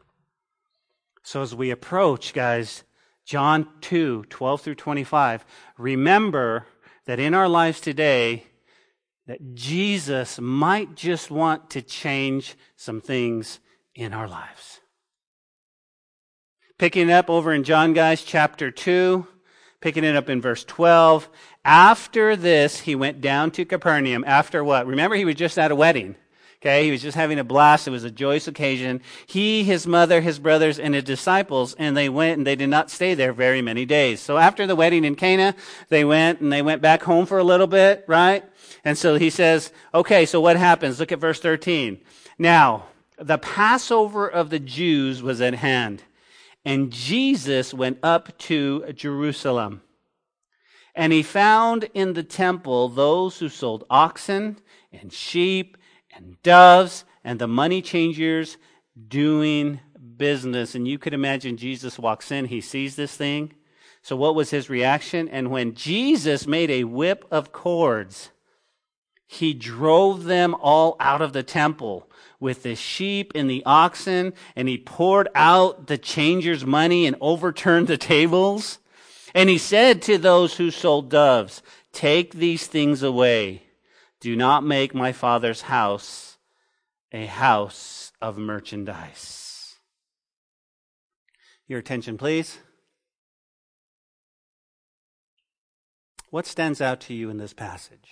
So 1.24 1.42
as 1.42 1.52
we 1.52 1.72
approach, 1.72 2.32
guys, 2.32 2.84
John 3.26 3.68
2 3.80 4.24
12 4.30 4.60
through 4.60 4.74
25, 4.76 5.44
remember 5.76 6.66
that 7.06 7.18
in 7.18 7.34
our 7.34 7.48
lives 7.48 7.80
today, 7.80 8.44
that 9.26 9.54
Jesus 9.54 10.38
might 10.40 10.94
just 10.94 11.30
want 11.30 11.70
to 11.70 11.82
change 11.82 12.54
some 12.76 13.00
things 13.00 13.58
in 13.96 14.12
our 14.12 14.28
lives. 14.28 14.80
Picking 16.78 17.08
it 17.08 17.12
up 17.12 17.28
over 17.28 17.52
in 17.52 17.64
John, 17.64 17.94
guys, 17.94 18.22
chapter 18.22 18.70
2, 18.70 19.26
picking 19.80 20.04
it 20.04 20.14
up 20.14 20.28
in 20.28 20.40
verse 20.40 20.62
12. 20.62 21.28
After 21.64 22.36
this, 22.36 22.80
he 22.80 22.94
went 22.94 23.20
down 23.20 23.50
to 23.52 23.64
Capernaum. 23.64 24.22
After 24.24 24.62
what? 24.62 24.86
Remember, 24.86 25.16
he 25.16 25.24
was 25.24 25.34
just 25.34 25.58
at 25.58 25.72
a 25.72 25.76
wedding. 25.76 26.14
Okay, 26.62 26.86
he 26.86 26.90
was 26.90 27.02
just 27.02 27.16
having 27.16 27.38
a 27.38 27.44
blast. 27.44 27.86
It 27.86 27.90
was 27.90 28.04
a 28.04 28.10
joyous 28.10 28.48
occasion. 28.48 29.02
He, 29.26 29.62
his 29.62 29.86
mother, 29.86 30.22
his 30.22 30.38
brothers, 30.38 30.78
and 30.78 30.94
his 30.94 31.04
disciples, 31.04 31.74
and 31.78 31.96
they 31.96 32.08
went 32.08 32.38
and 32.38 32.46
they 32.46 32.56
did 32.56 32.68
not 32.70 32.90
stay 32.90 33.14
there 33.14 33.32
very 33.34 33.60
many 33.60 33.84
days. 33.84 34.20
So 34.20 34.38
after 34.38 34.66
the 34.66 34.74
wedding 34.74 35.04
in 35.04 35.16
Cana, 35.16 35.54
they 35.90 36.04
went 36.04 36.40
and 36.40 36.50
they 36.50 36.62
went 36.62 36.80
back 36.80 37.02
home 37.02 37.26
for 37.26 37.38
a 37.38 37.44
little 37.44 37.66
bit, 37.66 38.04
right? 38.08 38.42
And 38.84 38.96
so 38.96 39.16
he 39.16 39.28
says, 39.28 39.70
okay, 39.92 40.24
so 40.24 40.40
what 40.40 40.56
happens? 40.56 40.98
Look 40.98 41.12
at 41.12 41.18
verse 41.18 41.40
13. 41.40 42.00
Now, 42.38 42.86
the 43.18 43.38
Passover 43.38 44.26
of 44.26 44.50
the 44.50 44.58
Jews 44.58 45.22
was 45.22 45.40
at 45.40 45.54
hand, 45.54 46.04
and 46.64 46.90
Jesus 46.90 47.74
went 47.74 47.98
up 48.02 48.36
to 48.38 48.92
Jerusalem. 48.92 49.82
And 50.94 51.12
he 51.12 51.22
found 51.22 51.90
in 51.92 52.14
the 52.14 52.22
temple 52.22 52.88
those 52.88 53.38
who 53.38 53.50
sold 53.50 53.84
oxen 53.90 54.58
and 54.92 55.12
sheep 55.12 55.76
and 56.16 56.40
doves 56.42 57.04
and 57.24 57.38
the 57.38 57.48
money 57.48 57.82
changers 57.82 58.56
doing 59.08 59.80
business. 60.16 60.74
And 60.74 60.86
you 60.86 60.98
could 60.98 61.14
imagine 61.14 61.56
Jesus 61.56 61.98
walks 61.98 62.30
in, 62.30 62.46
he 62.46 62.60
sees 62.60 62.96
this 62.96 63.16
thing. 63.16 63.52
So, 64.02 64.14
what 64.14 64.36
was 64.36 64.50
his 64.50 64.70
reaction? 64.70 65.28
And 65.28 65.50
when 65.50 65.74
Jesus 65.74 66.46
made 66.46 66.70
a 66.70 66.84
whip 66.84 67.24
of 67.30 67.52
cords, 67.52 68.30
he 69.26 69.52
drove 69.52 70.24
them 70.24 70.54
all 70.54 70.96
out 71.00 71.20
of 71.20 71.32
the 71.32 71.42
temple 71.42 72.08
with 72.38 72.62
the 72.62 72.76
sheep 72.76 73.32
and 73.34 73.50
the 73.50 73.64
oxen, 73.66 74.32
and 74.54 74.68
he 74.68 74.78
poured 74.78 75.28
out 75.34 75.88
the 75.88 75.98
changers' 75.98 76.64
money 76.64 77.06
and 77.06 77.16
overturned 77.20 77.88
the 77.88 77.98
tables. 77.98 78.78
And 79.34 79.48
he 79.48 79.58
said 79.58 80.02
to 80.02 80.18
those 80.18 80.56
who 80.56 80.70
sold 80.70 81.10
doves, 81.10 81.62
Take 81.92 82.34
these 82.34 82.68
things 82.68 83.02
away. 83.02 83.65
Do 84.20 84.34
not 84.34 84.64
make 84.64 84.94
my 84.94 85.12
father's 85.12 85.62
house 85.62 86.38
a 87.12 87.26
house 87.26 88.12
of 88.20 88.36
merchandise. 88.36 89.76
Your 91.66 91.78
attention, 91.78 92.16
please. 92.16 92.58
What 96.30 96.46
stands 96.46 96.80
out 96.80 97.00
to 97.02 97.14
you 97.14 97.30
in 97.30 97.38
this 97.38 97.52
passage? 97.52 98.10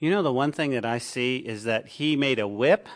You 0.00 0.10
know, 0.10 0.22
the 0.22 0.32
one 0.32 0.52
thing 0.52 0.72
that 0.72 0.84
I 0.84 0.98
see 0.98 1.36
is 1.36 1.64
that 1.64 1.86
he 1.86 2.16
made 2.16 2.38
a 2.38 2.48
whip 2.48 2.88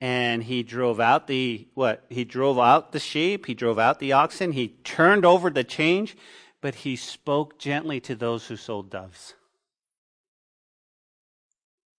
and 0.00 0.42
he 0.42 0.62
drove 0.62 0.98
out 0.98 1.26
the 1.26 1.68
what? 1.74 2.04
He 2.08 2.24
drove 2.24 2.58
out 2.58 2.92
the 2.92 2.98
sheep, 2.98 3.46
he 3.46 3.54
drove 3.54 3.78
out 3.78 3.98
the 3.98 4.12
oxen, 4.12 4.52
he 4.52 4.68
turned 4.82 5.24
over 5.24 5.50
the 5.50 5.62
change, 5.62 6.16
but 6.60 6.76
he 6.76 6.96
spoke 6.96 7.58
gently 7.58 8.00
to 8.00 8.14
those 8.14 8.46
who 8.46 8.56
sold 8.56 8.90
doves. 8.90 9.34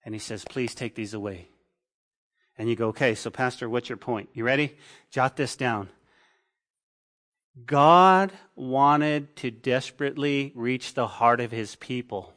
And 0.03 0.15
he 0.15 0.19
says, 0.19 0.45
"Please 0.45 0.73
take 0.75 0.95
these 0.95 1.13
away." 1.13 1.49
And 2.57 2.69
you 2.69 2.75
go, 2.75 2.89
"Okay, 2.89 3.15
so 3.15 3.29
pastor, 3.29 3.69
what's 3.69 3.89
your 3.89 3.97
point? 3.97 4.29
You 4.33 4.43
ready? 4.43 4.77
Jot 5.09 5.37
this 5.37 5.55
down." 5.55 5.89
God 7.65 8.31
wanted 8.55 9.35
to 9.37 9.51
desperately 9.51 10.51
reach 10.55 10.93
the 10.93 11.07
heart 11.07 11.41
of 11.41 11.51
his 11.51 11.75
people. 11.75 12.33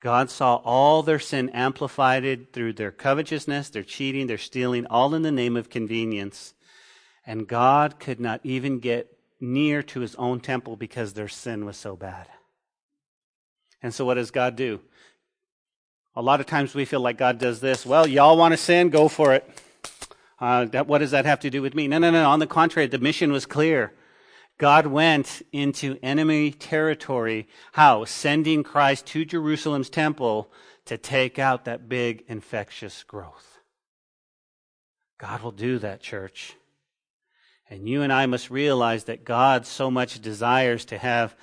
God 0.00 0.30
saw 0.30 0.56
all 0.56 1.02
their 1.02 1.18
sin 1.18 1.50
amplified 1.50 2.52
through 2.52 2.74
their 2.74 2.90
covetousness, 2.90 3.68
their 3.70 3.82
cheating, 3.82 4.26
their 4.26 4.38
stealing, 4.38 4.86
all 4.86 5.14
in 5.14 5.22
the 5.22 5.32
name 5.32 5.56
of 5.56 5.68
convenience. 5.68 6.54
And 7.26 7.46
God 7.46 8.00
could 8.00 8.18
not 8.18 8.40
even 8.42 8.78
get 8.78 9.18
near 9.40 9.82
to 9.82 10.00
his 10.00 10.14
own 10.16 10.40
temple 10.40 10.76
because 10.76 11.12
their 11.12 11.28
sin 11.28 11.64
was 11.66 11.76
so 11.76 11.96
bad. 11.96 12.28
And 13.82 13.94
so, 13.94 14.04
what 14.04 14.14
does 14.14 14.30
God 14.30 14.56
do? 14.56 14.80
A 16.16 16.22
lot 16.22 16.40
of 16.40 16.46
times 16.46 16.74
we 16.74 16.84
feel 16.84 17.00
like 17.00 17.18
God 17.18 17.38
does 17.38 17.60
this. 17.60 17.86
Well, 17.86 18.06
y'all 18.06 18.36
want 18.36 18.52
to 18.52 18.56
sin? 18.56 18.90
Go 18.90 19.08
for 19.08 19.32
it. 19.32 19.48
Uh, 20.40 20.64
that, 20.66 20.86
what 20.88 20.98
does 20.98 21.12
that 21.12 21.24
have 21.24 21.40
to 21.40 21.50
do 21.50 21.62
with 21.62 21.74
me? 21.74 21.86
No, 21.86 21.98
no, 21.98 22.10
no. 22.10 22.28
On 22.28 22.40
the 22.40 22.46
contrary, 22.46 22.88
the 22.88 22.98
mission 22.98 23.30
was 23.30 23.46
clear. 23.46 23.92
God 24.58 24.86
went 24.86 25.42
into 25.52 25.98
enemy 26.02 26.50
territory. 26.50 27.46
How? 27.72 28.04
Sending 28.04 28.62
Christ 28.62 29.06
to 29.06 29.24
Jerusalem's 29.24 29.88
temple 29.88 30.50
to 30.86 30.98
take 30.98 31.38
out 31.38 31.64
that 31.64 31.88
big 31.88 32.24
infectious 32.26 33.04
growth. 33.04 33.58
God 35.18 35.42
will 35.42 35.52
do 35.52 35.78
that, 35.78 36.00
church. 36.00 36.56
And 37.68 37.88
you 37.88 38.02
and 38.02 38.12
I 38.12 38.26
must 38.26 38.50
realize 38.50 39.04
that 39.04 39.24
God 39.24 39.64
so 39.64 39.90
much 39.90 40.20
desires 40.20 40.84
to 40.86 40.98
have 40.98 41.36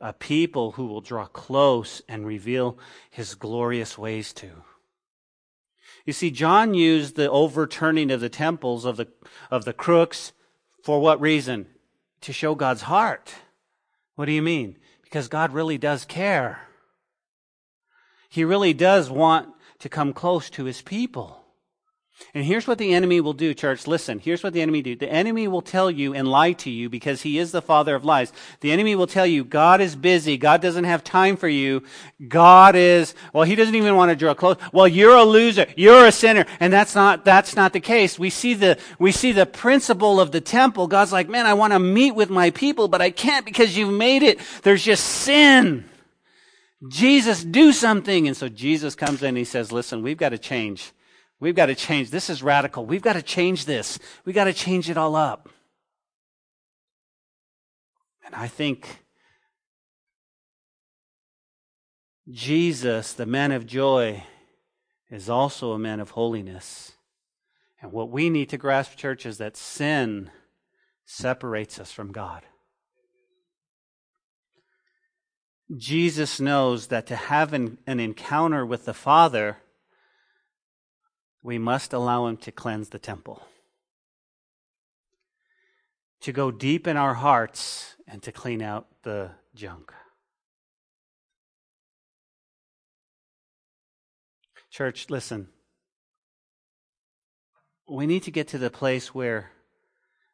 a 0.00 0.12
people 0.12 0.72
who 0.72 0.86
will 0.86 1.00
draw 1.00 1.26
close 1.26 2.02
and 2.08 2.26
reveal 2.26 2.78
his 3.10 3.34
glorious 3.34 3.96
ways 3.96 4.32
to. 4.34 4.50
You 6.04 6.12
see, 6.12 6.30
John 6.30 6.74
used 6.74 7.16
the 7.16 7.30
overturning 7.30 8.10
of 8.10 8.20
the 8.20 8.28
temples 8.28 8.84
of 8.84 8.96
the, 8.96 9.08
of 9.50 9.64
the 9.64 9.72
crooks 9.72 10.32
for 10.82 11.00
what 11.00 11.20
reason? 11.20 11.66
to 12.26 12.32
show 12.32 12.54
God's 12.54 12.82
heart. 12.82 13.34
What 14.16 14.26
do 14.26 14.32
you 14.32 14.42
mean? 14.42 14.78
Because 15.02 15.28
God 15.28 15.52
really 15.52 15.78
does 15.78 16.04
care. 16.04 16.60
He 18.28 18.44
really 18.44 18.74
does 18.74 19.10
want 19.10 19.48
to 19.78 19.88
come 19.88 20.12
close 20.12 20.50
to 20.50 20.64
his 20.64 20.82
people. 20.82 21.44
And 22.32 22.44
here's 22.44 22.66
what 22.66 22.78
the 22.78 22.94
enemy 22.94 23.20
will 23.20 23.32
do, 23.32 23.54
church. 23.54 23.86
Listen, 23.86 24.18
here's 24.18 24.42
what 24.42 24.52
the 24.52 24.62
enemy 24.62 24.82
do. 24.82 24.96
The 24.96 25.10
enemy 25.10 25.48
will 25.48 25.62
tell 25.62 25.90
you 25.90 26.14
and 26.14 26.28
lie 26.28 26.52
to 26.52 26.70
you 26.70 26.88
because 26.88 27.22
he 27.22 27.38
is 27.38 27.52
the 27.52 27.62
father 27.62 27.94
of 27.94 28.04
lies. 28.04 28.32
The 28.60 28.72
enemy 28.72 28.94
will 28.94 29.06
tell 29.06 29.26
you 29.26 29.44
God 29.44 29.80
is 29.80 29.96
busy. 29.96 30.36
God 30.36 30.60
doesn't 30.60 30.84
have 30.84 31.04
time 31.04 31.36
for 31.36 31.48
you. 31.48 31.82
God 32.26 32.74
is, 32.74 33.14
well, 33.32 33.44
he 33.44 33.54
doesn't 33.54 33.74
even 33.74 33.96
want 33.96 34.10
to 34.10 34.16
draw 34.16 34.34
close. 34.34 34.56
Well, 34.72 34.88
you're 34.88 35.16
a 35.16 35.24
loser. 35.24 35.66
You're 35.76 36.06
a 36.06 36.12
sinner. 36.12 36.46
And 36.58 36.72
that's 36.72 36.94
not, 36.94 37.24
that's 37.24 37.54
not 37.54 37.72
the 37.72 37.80
case. 37.80 38.18
We 38.18 38.30
see 38.30 38.54
the, 38.54 38.78
we 38.98 39.12
see 39.12 39.32
the 39.32 39.46
principle 39.46 40.18
of 40.18 40.32
the 40.32 40.40
temple. 40.40 40.86
God's 40.86 41.12
like, 41.12 41.28
man, 41.28 41.46
I 41.46 41.54
want 41.54 41.74
to 41.74 41.78
meet 41.78 42.14
with 42.14 42.30
my 42.30 42.50
people, 42.50 42.88
but 42.88 43.02
I 43.02 43.10
can't 43.10 43.44
because 43.44 43.76
you've 43.76 43.94
made 43.94 44.22
it. 44.22 44.40
There's 44.62 44.82
just 44.82 45.04
sin. 45.04 45.84
Jesus, 46.88 47.44
do 47.44 47.72
something. 47.72 48.26
And 48.26 48.36
so 48.36 48.48
Jesus 48.48 48.94
comes 48.94 49.22
in 49.22 49.30
and 49.30 49.38
he 49.38 49.44
says, 49.44 49.70
listen, 49.72 50.02
we've 50.02 50.18
got 50.18 50.30
to 50.30 50.38
change. 50.38 50.92
We've 51.38 51.54
got 51.54 51.66
to 51.66 51.74
change. 51.74 52.10
This 52.10 52.30
is 52.30 52.42
radical. 52.42 52.86
We've 52.86 53.02
got 53.02 53.12
to 53.12 53.22
change 53.22 53.66
this. 53.66 53.98
We've 54.24 54.34
got 54.34 54.44
to 54.44 54.52
change 54.52 54.88
it 54.88 54.96
all 54.96 55.14
up. 55.14 55.48
And 58.24 58.34
I 58.34 58.48
think 58.48 59.04
Jesus, 62.28 63.12
the 63.12 63.26
man 63.26 63.52
of 63.52 63.66
joy, 63.66 64.24
is 65.10 65.28
also 65.28 65.72
a 65.72 65.78
man 65.78 66.00
of 66.00 66.10
holiness. 66.10 66.92
And 67.80 67.92
what 67.92 68.10
we 68.10 68.30
need 68.30 68.48
to 68.48 68.56
grasp, 68.56 68.96
church, 68.96 69.26
is 69.26 69.38
that 69.38 69.56
sin 69.56 70.30
separates 71.04 71.78
us 71.78 71.92
from 71.92 72.10
God. 72.10 72.42
Jesus 75.76 76.40
knows 76.40 76.88
that 76.88 77.06
to 77.06 77.16
have 77.16 77.52
an, 77.52 77.78
an 77.86 78.00
encounter 78.00 78.64
with 78.64 78.86
the 78.86 78.94
Father 78.94 79.58
we 81.46 81.58
must 81.58 81.92
allow 81.92 82.26
Him 82.26 82.36
to 82.38 82.50
cleanse 82.50 82.88
the 82.88 82.98
temple, 82.98 83.40
to 86.20 86.32
go 86.32 86.50
deep 86.50 86.88
in 86.88 86.96
our 86.96 87.14
hearts 87.14 87.94
and 88.08 88.20
to 88.24 88.32
clean 88.32 88.60
out 88.60 88.88
the 89.04 89.30
junk. 89.54 89.92
Church, 94.70 95.06
listen. 95.08 95.46
We 97.88 98.08
need 98.08 98.24
to 98.24 98.32
get 98.32 98.48
to 98.48 98.58
the 98.58 98.68
place 98.68 99.14
where 99.14 99.52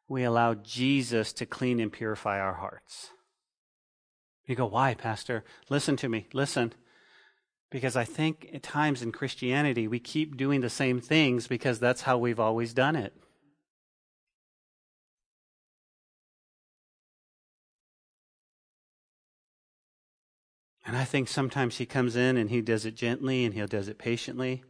we 0.09 0.23
allow 0.23 0.55
Jesus 0.55 1.31
to 1.33 1.45
clean 1.45 1.79
and 1.79 1.93
purify 1.93 2.39
our 2.39 2.55
hearts. 2.55 3.11
You 4.47 4.55
go, 4.55 4.65
why, 4.65 4.95
Pastor? 4.95 5.43
Listen 5.69 5.95
to 5.97 6.09
me. 6.09 6.25
Listen. 6.33 6.73
Because 7.73 7.95
I 7.95 8.03
think 8.03 8.51
at 8.53 8.61
times 8.61 9.01
in 9.01 9.11
Christianity, 9.11 9.87
we 9.87 9.97
keep 9.97 10.37
doing 10.37 10.61
the 10.61 10.69
same 10.69 11.01
things 11.01 11.47
because 11.47 11.79
that's 11.79 12.03
how 12.03 12.19
we've 12.19 12.39
always 12.39 12.71
done 12.71 12.95
it. 12.95 13.15
And 20.85 20.95
I 20.95 21.03
think 21.03 21.27
sometimes 21.27 21.77
he 21.77 21.87
comes 21.87 22.15
in 22.15 22.37
and 22.37 22.51
he 22.51 22.61
does 22.61 22.85
it 22.85 22.93
gently 22.93 23.43
and 23.43 23.55
he 23.55 23.65
does 23.65 23.87
it 23.87 23.97
patiently. 23.97 24.63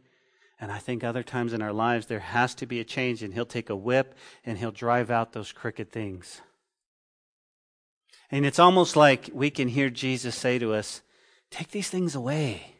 And 0.58 0.72
I 0.72 0.78
think 0.78 1.04
other 1.04 1.22
times 1.22 1.52
in 1.52 1.60
our 1.60 1.74
lives 1.74 2.06
there 2.06 2.20
has 2.20 2.54
to 2.54 2.64
be 2.64 2.80
a 2.80 2.84
change 2.84 3.22
and 3.22 3.34
he'll 3.34 3.44
take 3.44 3.68
a 3.68 3.76
whip 3.76 4.14
and 4.46 4.56
he'll 4.56 4.72
drive 4.72 5.10
out 5.10 5.34
those 5.34 5.52
crooked 5.52 5.92
things. 5.92 6.40
And 8.30 8.46
it's 8.46 8.58
almost 8.58 8.96
like 8.96 9.28
we 9.34 9.50
can 9.50 9.68
hear 9.68 9.90
Jesus 9.90 10.34
say 10.34 10.58
to 10.58 10.72
us, 10.72 11.02
Take 11.50 11.70
these 11.70 11.90
things 11.90 12.14
away. 12.14 12.73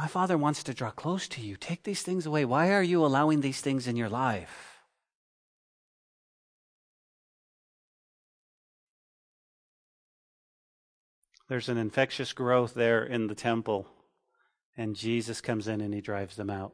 My 0.00 0.06
Father 0.06 0.38
wants 0.38 0.62
to 0.62 0.72
draw 0.72 0.90
close 0.90 1.28
to 1.28 1.42
you. 1.42 1.56
Take 1.56 1.82
these 1.82 2.00
things 2.00 2.24
away. 2.24 2.46
Why 2.46 2.72
are 2.72 2.82
you 2.82 3.04
allowing 3.04 3.42
these 3.42 3.60
things 3.60 3.86
in 3.86 3.96
your 3.96 4.08
life? 4.08 4.80
There's 11.50 11.68
an 11.68 11.76
infectious 11.76 12.32
growth 12.32 12.72
there 12.72 13.04
in 13.04 13.26
the 13.26 13.34
temple, 13.34 13.88
and 14.74 14.96
Jesus 14.96 15.42
comes 15.42 15.68
in 15.68 15.82
and 15.82 15.92
he 15.92 16.00
drives 16.00 16.36
them 16.36 16.48
out. 16.48 16.72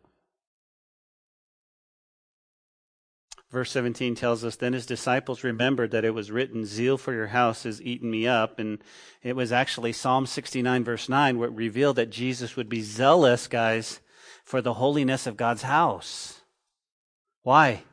Verse 3.50 3.70
17 3.70 4.14
tells 4.14 4.44
us 4.44 4.56
Then 4.56 4.72
his 4.72 4.86
disciples 4.86 5.44
remembered 5.44 5.90
that 5.92 6.04
it 6.04 6.14
was 6.14 6.30
written, 6.30 6.64
Zeal 6.64 6.98
for 6.98 7.12
your 7.12 7.28
house 7.28 7.62
has 7.62 7.80
eaten 7.80 8.10
me 8.10 8.26
up. 8.26 8.58
And 8.58 8.78
it 9.22 9.36
was 9.36 9.52
actually 9.52 9.92
Psalm 9.92 10.26
69, 10.26 10.84
verse 10.84 11.08
9, 11.08 11.38
where 11.38 11.48
it 11.48 11.54
revealed 11.54 11.96
that 11.96 12.10
Jesus 12.10 12.56
would 12.56 12.68
be 12.68 12.82
zealous, 12.82 13.46
guys, 13.46 14.00
for 14.44 14.60
the 14.60 14.74
holiness 14.74 15.26
of 15.26 15.36
God's 15.36 15.62
house. 15.62 16.40
Why? 17.42 17.84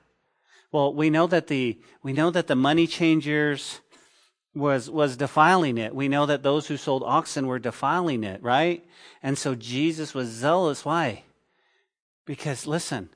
Well, 0.71 0.93
we 0.93 1.11
know 1.11 1.27
that 1.27 1.47
the, 1.47 1.79
we 2.01 2.13
know 2.13 2.31
that 2.31 2.47
the 2.47 2.55
money 2.55 2.87
changers 2.87 3.81
was, 4.55 4.89
was 4.89 5.17
defiling 5.17 5.77
it. 5.77 5.93
We 5.93 6.07
know 6.07 6.25
that 6.25 6.41
those 6.41 6.67
who 6.67 6.77
sold 6.77 7.03
oxen 7.03 7.45
were 7.45 7.59
defiling 7.59 8.23
it, 8.23 8.41
right? 8.41 8.83
And 9.21 9.37
so 9.37 9.53
Jesus 9.53 10.15
was 10.15 10.29
zealous. 10.29 10.83
Why? 10.83 11.23
Because 12.25 12.65
listen, 12.65 13.09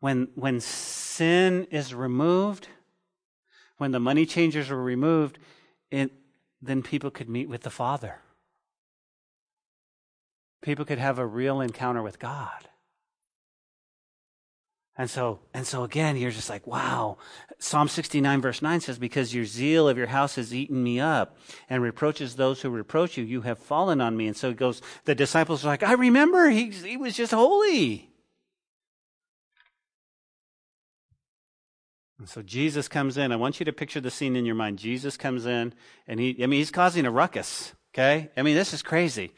when, 0.00 0.28
when 0.34 0.60
sin 0.60 1.66
is 1.70 1.94
removed, 1.94 2.68
when 3.76 3.92
the 3.92 4.00
money 4.00 4.26
changers 4.26 4.70
were 4.70 4.82
removed, 4.82 5.38
it, 5.90 6.10
then 6.60 6.82
people 6.82 7.10
could 7.10 7.28
meet 7.28 7.48
with 7.48 7.62
the 7.62 7.70
Father. 7.70 8.18
People 10.62 10.84
could 10.84 10.98
have 10.98 11.18
a 11.18 11.26
real 11.26 11.60
encounter 11.60 12.02
with 12.02 12.18
God. 12.18 12.68
And 14.96 15.08
so, 15.08 15.40
and 15.54 15.66
so 15.66 15.84
again, 15.84 16.16
you're 16.16 16.30
just 16.30 16.50
like, 16.50 16.66
wow. 16.66 17.16
Psalm 17.58 17.88
69 17.88 18.42
verse 18.42 18.60
9 18.60 18.80
says, 18.80 18.98
because 18.98 19.34
your 19.34 19.46
zeal 19.46 19.88
of 19.88 19.96
your 19.96 20.08
house 20.08 20.34
has 20.34 20.54
eaten 20.54 20.82
me 20.82 21.00
up 21.00 21.38
and 21.70 21.82
reproaches 21.82 22.36
those 22.36 22.60
who 22.60 22.68
reproach 22.68 23.16
you, 23.16 23.24
you 23.24 23.40
have 23.42 23.58
fallen 23.58 24.02
on 24.02 24.14
me. 24.14 24.26
And 24.26 24.36
so 24.36 24.50
it 24.50 24.58
goes, 24.58 24.82
the 25.06 25.14
disciples 25.14 25.64
are 25.64 25.68
like, 25.68 25.82
I 25.82 25.94
remember 25.94 26.50
he, 26.50 26.70
he 26.70 26.98
was 26.98 27.16
just 27.16 27.32
holy. 27.32 28.09
And 32.20 32.28
so 32.28 32.42
Jesus 32.42 32.86
comes 32.86 33.16
in. 33.16 33.32
I 33.32 33.36
want 33.36 33.58
you 33.58 33.64
to 33.64 33.72
picture 33.72 34.00
the 34.00 34.10
scene 34.10 34.36
in 34.36 34.46
your 34.46 34.54
mind. 34.54 34.78
Jesus 34.78 35.16
comes 35.16 35.44
in 35.44 35.74
and 36.06 36.20
he, 36.20 36.36
I 36.40 36.46
mean, 36.46 36.60
he's 36.60 36.70
causing 36.70 37.06
a 37.06 37.10
ruckus. 37.10 37.74
Okay. 37.92 38.30
I 38.36 38.42
mean, 38.42 38.54
this 38.54 38.72
is 38.72 38.82
crazy 38.82 39.32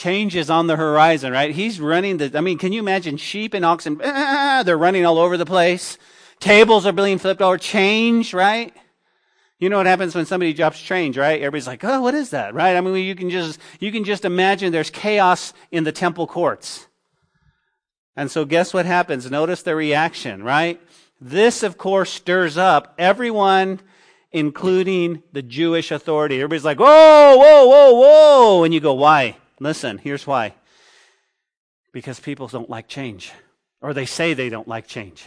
change 0.00 0.34
is 0.34 0.48
on 0.48 0.66
the 0.66 0.76
horizon, 0.76 1.32
right? 1.32 1.54
He's 1.54 1.78
running 1.80 2.16
the, 2.16 2.36
I 2.36 2.40
mean, 2.40 2.56
can 2.58 2.72
you 2.72 2.80
imagine 2.80 3.18
sheep 3.18 3.52
and 3.52 3.64
oxen? 3.64 4.00
Ah, 4.02 4.62
they're 4.64 4.78
running 4.78 5.04
all 5.04 5.18
over 5.18 5.36
the 5.36 5.44
place. 5.44 5.98
Tables 6.38 6.86
are 6.86 6.92
being 6.92 7.18
flipped 7.18 7.42
over. 7.42 7.58
Change, 7.58 8.32
right? 8.32 8.74
You 9.58 9.68
know 9.68 9.76
what 9.76 9.84
happens 9.84 10.14
when 10.14 10.24
somebody 10.24 10.54
drops 10.54 10.80
change, 10.80 11.18
right? 11.18 11.38
Everybody's 11.38 11.66
like, 11.66 11.84
oh, 11.84 12.00
what 12.00 12.14
is 12.14 12.30
that, 12.30 12.54
right? 12.54 12.76
I 12.76 12.80
mean, 12.80 12.94
you 12.96 13.14
can 13.14 13.28
just, 13.28 13.60
you 13.78 13.92
can 13.92 14.04
just 14.04 14.24
imagine 14.24 14.72
there's 14.72 14.88
chaos 14.88 15.52
in 15.70 15.84
the 15.84 15.92
temple 15.92 16.26
courts. 16.26 16.86
And 18.16 18.30
so 18.30 18.46
guess 18.46 18.72
what 18.72 18.86
happens? 18.86 19.30
Notice 19.30 19.62
the 19.62 19.76
reaction, 19.76 20.42
right? 20.42 20.80
This, 21.20 21.62
of 21.62 21.76
course, 21.76 22.10
stirs 22.10 22.56
up 22.56 22.94
everyone, 22.98 23.80
including 24.32 25.22
the 25.32 25.42
Jewish 25.42 25.90
authority. 25.90 26.36
Everybody's 26.36 26.64
like, 26.64 26.78
whoa, 26.78 27.36
whoa, 27.36 27.66
whoa, 27.66 27.92
whoa. 27.92 28.64
And 28.64 28.72
you 28.72 28.80
go, 28.80 28.94
why? 28.94 29.36
Listen, 29.58 29.98
here's 29.98 30.26
why. 30.26 30.54
Because 31.92 32.20
people 32.20 32.46
don't 32.48 32.70
like 32.70 32.88
change, 32.88 33.32
or 33.82 33.92
they 33.92 34.06
say 34.06 34.32
they 34.32 34.48
don't 34.48 34.68
like 34.68 34.86
change. 34.86 35.26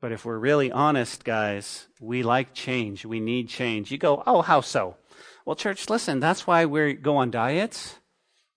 But 0.00 0.12
if 0.12 0.24
we're 0.24 0.38
really 0.38 0.70
honest, 0.72 1.24
guys, 1.24 1.86
we 2.00 2.24
like 2.24 2.54
change. 2.54 3.06
We 3.06 3.20
need 3.20 3.48
change. 3.48 3.92
You 3.92 3.98
go, 3.98 4.22
oh, 4.26 4.42
how 4.42 4.60
so? 4.60 4.96
Well, 5.46 5.56
church, 5.56 5.88
listen, 5.88 6.18
that's 6.18 6.44
why 6.46 6.66
we 6.66 6.94
go 6.94 7.16
on 7.16 7.30
diets. 7.30 7.96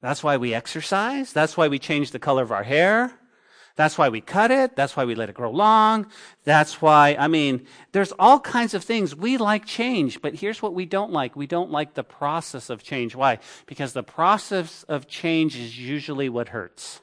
That's 0.02 0.24
why 0.24 0.38
we 0.38 0.54
exercise. 0.54 1.32
That's 1.32 1.56
why 1.56 1.68
we 1.68 1.80
change 1.80 2.12
the 2.12 2.20
color 2.20 2.44
of 2.44 2.52
our 2.52 2.64
hair. 2.64 3.14
That's 3.76 3.98
why 3.98 4.10
we 4.10 4.22
cut 4.22 4.52
it. 4.52 4.76
That's 4.76 4.96
why 4.96 5.04
we 5.04 5.16
let 5.16 5.30
it 5.30 5.36
grow 5.36 5.52
long. 5.52 6.08
That's 6.46 6.82
why, 6.82 7.16
I 7.20 7.28
mean, 7.28 7.66
there's 7.92 8.14
all 8.18 8.40
kinds 8.40 8.74
of 8.74 8.84
things. 8.84 9.16
We 9.16 9.38
like 9.38 9.66
change, 9.66 10.22
but 10.22 10.36
here's 10.36 10.62
what 10.62 10.74
we 10.74 10.86
don't 10.86 11.12
like. 11.12 11.36
We 11.36 11.48
don't 11.48 11.72
like 11.72 11.94
the 11.94 12.04
process 12.04 12.70
of 12.70 12.84
change. 12.84 13.16
Why? 13.16 13.40
Because 13.66 13.92
the 13.92 14.04
process 14.04 14.84
of 14.84 15.08
change 15.08 15.58
is 15.58 15.78
usually 15.78 16.30
what 16.30 16.50
hurts. 16.50 17.02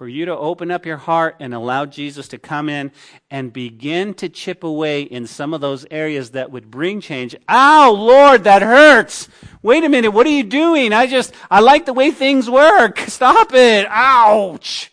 for 0.00 0.08
you 0.08 0.24
to 0.24 0.34
open 0.34 0.70
up 0.70 0.86
your 0.86 0.96
heart 0.96 1.36
and 1.40 1.52
allow 1.52 1.84
Jesus 1.84 2.26
to 2.28 2.38
come 2.38 2.70
in 2.70 2.90
and 3.30 3.52
begin 3.52 4.14
to 4.14 4.30
chip 4.30 4.64
away 4.64 5.02
in 5.02 5.26
some 5.26 5.52
of 5.52 5.60
those 5.60 5.84
areas 5.90 6.30
that 6.30 6.50
would 6.50 6.70
bring 6.70 7.02
change. 7.02 7.36
Ow, 7.50 7.92
Lord, 7.92 8.44
that 8.44 8.62
hurts. 8.62 9.28
Wait 9.62 9.84
a 9.84 9.88
minute, 9.88 10.10
what 10.10 10.26
are 10.26 10.30
you 10.30 10.44
doing? 10.44 10.92
I 10.92 11.06
just, 11.06 11.34
I 11.50 11.60
like 11.60 11.84
the 11.84 11.92
way 11.92 12.10
things 12.10 12.48
work. 12.48 12.98
Stop 13.00 13.52
it. 13.52 13.86
Ouch. 13.90 14.90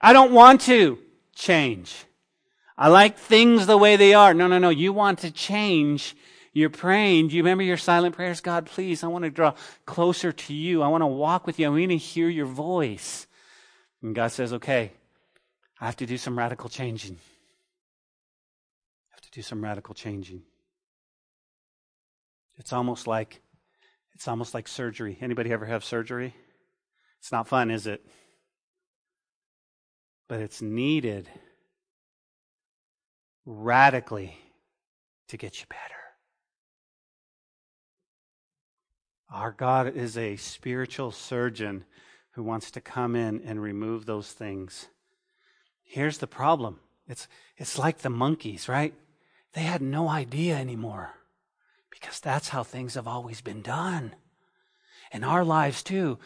I 0.00 0.12
don't 0.12 0.32
want 0.32 0.62
to 0.62 0.98
change. 1.34 2.04
I 2.76 2.88
like 2.88 3.18
things 3.18 3.66
the 3.66 3.76
way 3.76 3.96
they 3.96 4.14
are. 4.14 4.34
No, 4.34 4.46
no, 4.46 4.58
no. 4.58 4.68
You 4.68 4.92
want 4.92 5.20
to 5.20 5.30
change. 5.30 6.16
You're 6.52 6.70
praying. 6.70 7.28
Do 7.28 7.36
you 7.36 7.42
remember 7.42 7.62
your 7.62 7.76
silent 7.76 8.16
prayers? 8.16 8.40
God, 8.40 8.66
please, 8.66 9.04
I 9.04 9.08
want 9.08 9.24
to 9.24 9.30
draw 9.30 9.54
closer 9.86 10.32
to 10.32 10.54
you. 10.54 10.82
I 10.82 10.88
want 10.88 11.02
to 11.02 11.06
walk 11.06 11.46
with 11.46 11.58
you. 11.58 11.66
I 11.66 11.70
want 11.70 11.90
to 11.90 11.96
hear 11.96 12.28
your 12.28 12.46
voice. 12.46 13.26
And 14.02 14.14
God 14.14 14.32
says, 14.32 14.52
okay, 14.52 14.92
I 15.80 15.86
have 15.86 15.96
to 15.96 16.06
do 16.06 16.18
some 16.18 16.38
radical 16.38 16.68
changing. 16.68 17.16
I 19.10 19.14
have 19.14 19.20
to 19.20 19.30
do 19.30 19.42
some 19.42 19.62
radical 19.62 19.94
changing. 19.94 20.42
It's 22.58 22.72
almost 22.72 23.06
like 23.06 23.40
it's 24.14 24.26
almost 24.26 24.52
like 24.52 24.66
surgery. 24.66 25.16
Anybody 25.20 25.52
ever 25.52 25.66
have 25.66 25.84
surgery? 25.84 26.34
It's 27.20 27.30
not 27.30 27.46
fun, 27.46 27.70
is 27.70 27.86
it? 27.86 28.04
But 30.28 30.40
it's 30.40 30.60
needed 30.60 31.28
radically 33.46 34.36
to 35.28 35.36
get 35.36 35.60
you 35.60 35.66
better. 35.68 35.80
Our 39.30 39.52
God 39.52 39.94
is 39.94 40.18
a 40.18 40.34
spiritual 40.34 41.12
surgeon 41.12 41.84
who 42.32 42.42
wants 42.42 42.72
to 42.72 42.80
come 42.80 43.14
in 43.14 43.40
and 43.42 43.62
remove 43.62 44.04
those 44.04 44.32
things. 44.32 44.88
Here's 45.84 46.18
the 46.18 46.26
problem 46.26 46.80
it's, 47.06 47.28
it's 47.56 47.78
like 47.78 47.98
the 47.98 48.10
monkeys, 48.10 48.68
right? 48.68 48.94
They 49.52 49.62
had 49.62 49.80
no 49.80 50.08
idea 50.08 50.56
anymore 50.56 51.17
because 52.00 52.20
that's 52.20 52.48
how 52.48 52.62
things 52.62 52.94
have 52.94 53.08
always 53.08 53.40
been 53.40 53.62
done. 53.62 54.14
In 55.12 55.24
our 55.24 55.44
lives, 55.44 55.82
too, 55.82 56.18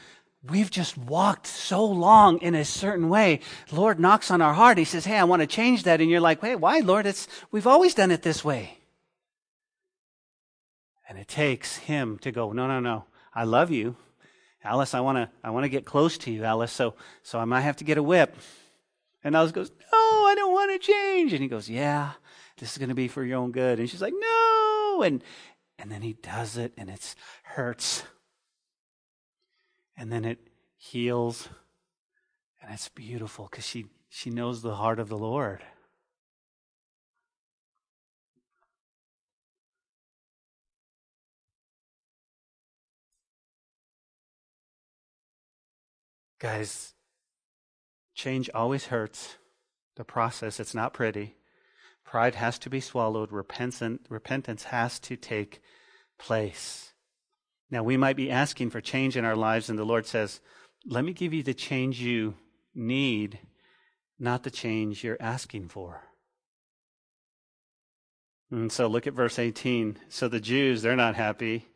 we've 0.49 0.71
just 0.71 0.99
walked 0.99 1.47
so 1.47 1.85
long 1.85 2.39
in 2.39 2.55
a 2.55 2.65
certain 2.65 3.09
way. 3.09 3.41
Lord 3.71 4.01
knocks 4.01 4.31
on 4.31 4.43
our 4.43 4.55
heart. 4.55 4.79
He 4.79 4.85
says, 4.85 5.05
Hey, 5.05 5.17
I 5.17 5.25
want 5.25 5.41
to 5.41 5.47
change 5.47 5.85
that. 5.85 6.01
And 6.01 6.11
you're 6.11 6.21
like, 6.21 6.43
Wait, 6.43 6.57
why, 6.57 6.81
Lord? 6.81 7.07
It's, 7.07 7.29
we've 7.51 7.67
always 7.67 7.95
done 7.95 8.11
it 8.11 8.23
this 8.23 8.45
way. 8.45 8.79
And 11.09 11.19
it 11.19 11.29
takes 11.29 11.77
Him 11.77 12.19
to 12.19 12.33
go, 12.33 12.53
No, 12.53 12.67
no, 12.67 12.81
no. 12.81 13.05
I 13.35 13.45
love 13.45 13.71
you. 13.71 13.97
Alice, 14.65 14.95
I 14.95 15.01
want 15.01 15.19
to 15.19 15.29
I 15.43 15.51
want 15.51 15.65
to 15.65 15.69
get 15.69 15.85
close 15.85 16.19
to 16.19 16.31
you, 16.31 16.45
Alice. 16.45 16.73
So 16.73 16.95
so 17.23 17.39
I 17.39 17.45
might 17.45 17.63
have 17.63 17.77
to 17.77 17.85
get 17.85 17.99
a 17.99 18.03
whip. 18.03 18.37
And 19.25 19.35
Alice 19.35 19.53
goes, 19.53 19.71
"No, 19.71 19.99
I 20.27 20.35
don't 20.37 20.53
want 20.53 20.73
to 20.73 20.79
change." 20.79 21.33
And 21.33 21.43
he 21.43 21.49
goes, 21.49 21.69
"Yeah, 21.69 22.13
this 22.59 22.73
is 22.73 22.79
going 22.79 22.89
to 22.89 22.95
be 22.95 23.09
for 23.09 23.25
your 23.25 23.39
own 23.39 23.53
good." 23.53 23.79
And 23.79 23.91
she's 23.91 24.03
like, 24.03 24.15
"No." 24.17 25.03
And 25.03 25.23
and 25.83 25.91
then 25.91 26.01
he 26.03 26.13
does 26.13 26.57
it 26.57 26.73
and 26.79 26.89
it 26.89 27.17
hurts. 27.43 28.05
And 29.97 30.13
then 30.13 30.25
it 30.25 30.39
heals. 30.77 31.49
And 32.63 32.73
it's 32.73 32.89
beautiful 32.89 33.49
cuz 33.49 33.67
she 33.67 33.87
she 34.09 34.31
knows 34.31 34.63
the 34.63 34.77
heart 34.77 35.01
of 35.01 35.09
the 35.09 35.19
Lord. 35.19 35.65
Guys, 46.39 46.95
change 48.15 48.49
always 48.55 48.87
hurts. 48.87 49.37
The 49.97 50.05
process, 50.05 50.61
it's 50.61 50.75
not 50.75 50.95
pretty. 50.95 51.42
Pride 52.13 52.35
has 52.35 52.59
to 52.59 52.69
be 52.69 52.81
swallowed. 52.81 53.33
Repentance 53.33 54.65
has 54.65 55.01
to 55.01 55.17
take 55.17 55.63
place. 56.19 56.93
Now, 57.71 57.83
we 57.83 57.97
might 57.97 58.17
be 58.17 58.31
asking 58.31 58.69
for 58.69 58.83
change 58.83 59.17
in 59.17 59.25
our 59.25 59.35
lives, 59.35 59.71
and 59.71 59.79
the 59.79 59.87
Lord 59.87 60.05
says, 60.05 60.43
Let 60.85 61.07
me 61.07 61.15
give 61.15 61.33
you 61.33 61.43
the 61.43 61.55
change 61.55 62.01
you 62.01 62.35
need, 62.75 63.39
not 64.19 64.43
the 64.43 64.51
change 64.51 65.03
you're 65.03 65.17
asking 65.21 65.69
for. 65.69 66.03
And 68.51 68.71
so 68.71 68.89
look 68.89 69.07
at 69.07 69.15
verse 69.15 69.39
18. 69.39 69.97
So 70.11 70.29
the 70.29 70.39
Jews, 70.39 70.83
they're 70.83 70.95
not 70.95 71.15
happy. 71.15 71.67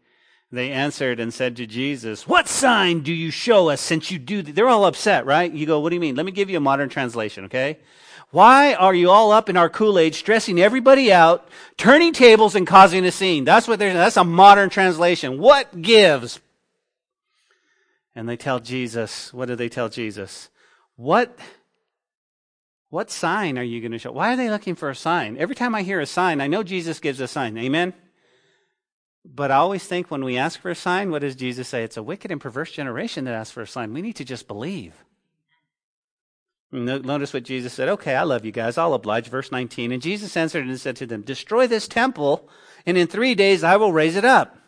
They 0.53 0.71
answered 0.71 1.19
and 1.19 1.35
said 1.35 1.57
to 1.57 1.67
Jesus, 1.67 2.29
What 2.29 2.49
sign 2.49 3.01
do 3.01 3.13
you 3.13 3.31
show 3.31 3.69
us 3.69 3.81
since 3.81 4.11
you 4.11 4.19
do? 4.19 4.43
Th-? 4.43 4.55
They're 4.55 4.69
all 4.69 4.85
upset, 4.85 5.27
right? 5.27 5.53
You 5.53 5.67
go, 5.67 5.81
What 5.81 5.91
do 5.91 5.97
you 5.97 6.01
mean? 6.01 6.15
Let 6.15 6.27
me 6.27 6.33
give 6.33 6.49
you 6.49 6.57
a 6.57 6.61
modern 6.61 6.89
translation, 6.89 7.47
okay? 7.47 7.79
Why 8.31 8.75
are 8.75 8.95
you 8.95 9.11
all 9.11 9.33
up 9.33 9.49
in 9.49 9.57
our 9.57 9.69
Kool-Aid, 9.69 10.15
stressing 10.15 10.61
everybody 10.61 11.13
out, 11.13 11.49
turning 11.77 12.13
tables 12.13 12.55
and 12.55 12.67
causing 12.67 13.05
a 13.05 13.13
scene? 13.13 13.45
That's 13.45 13.69
what 13.69 13.79
they're, 13.79 13.95
that's 13.95 14.17
a 14.17 14.25
modern 14.25 14.69
translation. 14.69 15.39
What 15.39 15.81
gives? 15.81 16.41
And 18.15 18.29
they 18.29 18.37
tell 18.37 18.61
Jesus, 18.61 19.33
what 19.33 19.47
do 19.47 19.57
they 19.57 19.69
tell 19.69 19.89
Jesus? 19.89 20.49
What, 20.97 21.39
what 22.91 23.11
sign 23.11 23.59
are 23.59 23.63
you 23.63 23.81
going 23.81 23.93
to 23.93 23.99
show? 23.99 24.13
Why 24.13 24.33
are 24.33 24.37
they 24.37 24.51
looking 24.51 24.75
for 24.75 24.91
a 24.91 24.95
sign? 24.95 25.37
Every 25.39 25.55
time 25.55 25.75
I 25.75 25.83
hear 25.83 26.01
a 26.01 26.07
sign, 26.07 26.41
I 26.41 26.47
know 26.47 26.63
Jesus 26.63 26.99
gives 26.99 27.21
a 27.21 27.29
sign. 27.29 27.57
Amen? 27.59 27.95
But 29.35 29.51
I 29.51 29.57
always 29.57 29.85
think 29.85 30.11
when 30.11 30.25
we 30.25 30.39
ask 30.39 30.61
for 30.61 30.71
a 30.71 30.75
sign, 30.75 31.11
what 31.11 31.23
does 31.23 31.35
Jesus 31.35 31.69
say? 31.69 31.83
It's 31.83 31.97
a 31.97 32.03
wicked 32.03 32.31
and 32.31 32.41
perverse 32.41 32.71
generation 32.71 33.25
that 33.25 33.35
asks 33.35 33.53
for 33.53 33.63
a 33.63 33.67
sign. 33.67 33.93
We 33.93 34.03
need 34.03 34.17
to 34.17 34.25
just 34.25 34.47
believe. 34.47 34.95
Notice 36.71 37.33
what 37.33 37.45
Jesus 37.45 37.73
said. 37.73 37.89
Okay, 37.89 38.15
I 38.15 38.23
love 38.23 38.45
you 38.45 38.53
guys. 38.53 38.77
I'll 38.77 38.95
oblige. 38.95 39.29
Verse 39.29 39.51
19. 39.51 39.93
And 39.93 40.03
Jesus 40.03 40.37
answered 40.37 40.67
and 40.67 40.81
said 40.81 40.97
to 40.97 41.07
them, 41.07 41.23
Destroy 41.23 41.67
this 41.67 41.89
temple, 41.89 42.49
and 42.85 42.97
in 42.97 43.07
three 43.07 43.35
days 43.35 43.65
I 43.65 43.77
will 43.77 43.93
raise 43.93 44.17
it 44.17 44.25
up. 44.25 44.59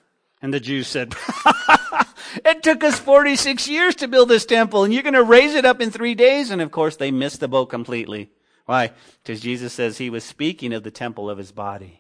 And 0.41 0.55
the 0.55 0.61
Jews 0.61 0.89
said, 0.89 1.15
It 2.45 2.63
took 2.63 2.85
us 2.85 2.99
46 2.99 3.69
years 3.69 3.95
to 3.97 4.09
build 4.09 4.29
this 4.29 4.47
temple, 4.47 4.85
and 4.85 4.93
you're 4.93 5.03
going 5.03 5.15
to 5.15 5.23
raise 5.23 5.55
it 5.55 5.65
up 5.65 5.81
in 5.81 5.91
three 5.91 6.15
days? 6.15 6.51
And 6.51 6.61
of 6.61 6.71
course, 6.71 6.97
they 6.97 7.11
missed 7.11 7.41
the 7.41 7.49
boat 7.49 7.67
completely. 7.67 8.31
Why? 8.67 8.93
Because 9.23 9.41
Jesus 9.41 9.73
says 9.73 9.99
he 9.99 10.11
was 10.11 10.25
speaking 10.25 10.73
of 10.73 10.83
the 10.83 10.91
temple 10.91 11.31
of 11.31 11.39
his 11.39 11.53
body. 11.53 11.98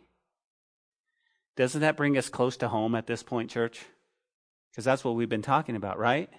Doesn't 1.58 1.80
that 1.80 1.96
bring 1.96 2.16
us 2.16 2.28
close 2.28 2.56
to 2.58 2.68
home 2.68 2.94
at 2.94 3.08
this 3.08 3.24
point, 3.24 3.50
church? 3.50 3.84
Because 4.70 4.84
that's 4.84 5.02
what 5.02 5.16
we've 5.16 5.28
been 5.28 5.42
talking 5.42 5.74
about, 5.74 5.98
right? 5.98 6.30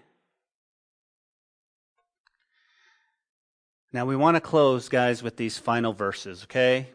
Now 3.91 4.05
we 4.05 4.15
want 4.15 4.37
to 4.37 4.41
close, 4.41 4.87
guys, 4.87 5.21
with 5.21 5.35
these 5.35 5.57
final 5.57 5.91
verses, 5.91 6.43
okay? 6.43 6.87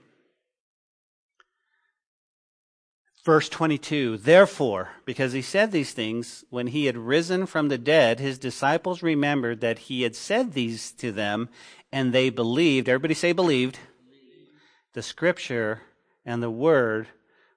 Verse 3.26 3.50
22 3.50 4.16
Therefore, 4.16 4.92
because 5.04 5.34
he 5.34 5.42
said 5.42 5.70
these 5.70 5.92
things, 5.92 6.46
when 6.48 6.68
he 6.68 6.86
had 6.86 6.96
risen 6.96 7.44
from 7.44 7.68
the 7.68 7.76
dead, 7.76 8.20
his 8.20 8.38
disciples 8.38 9.02
remembered 9.02 9.60
that 9.60 9.80
he 9.80 10.00
had 10.00 10.16
said 10.16 10.54
these 10.54 10.92
to 10.92 11.12
them, 11.12 11.50
and 11.92 12.14
they 12.14 12.30
believed. 12.30 12.88
Everybody 12.88 13.12
say 13.12 13.32
believed. 13.32 13.78
believed. 14.08 14.50
The 14.94 15.02
scripture 15.02 15.82
and 16.24 16.42
the 16.42 16.50
word 16.50 17.08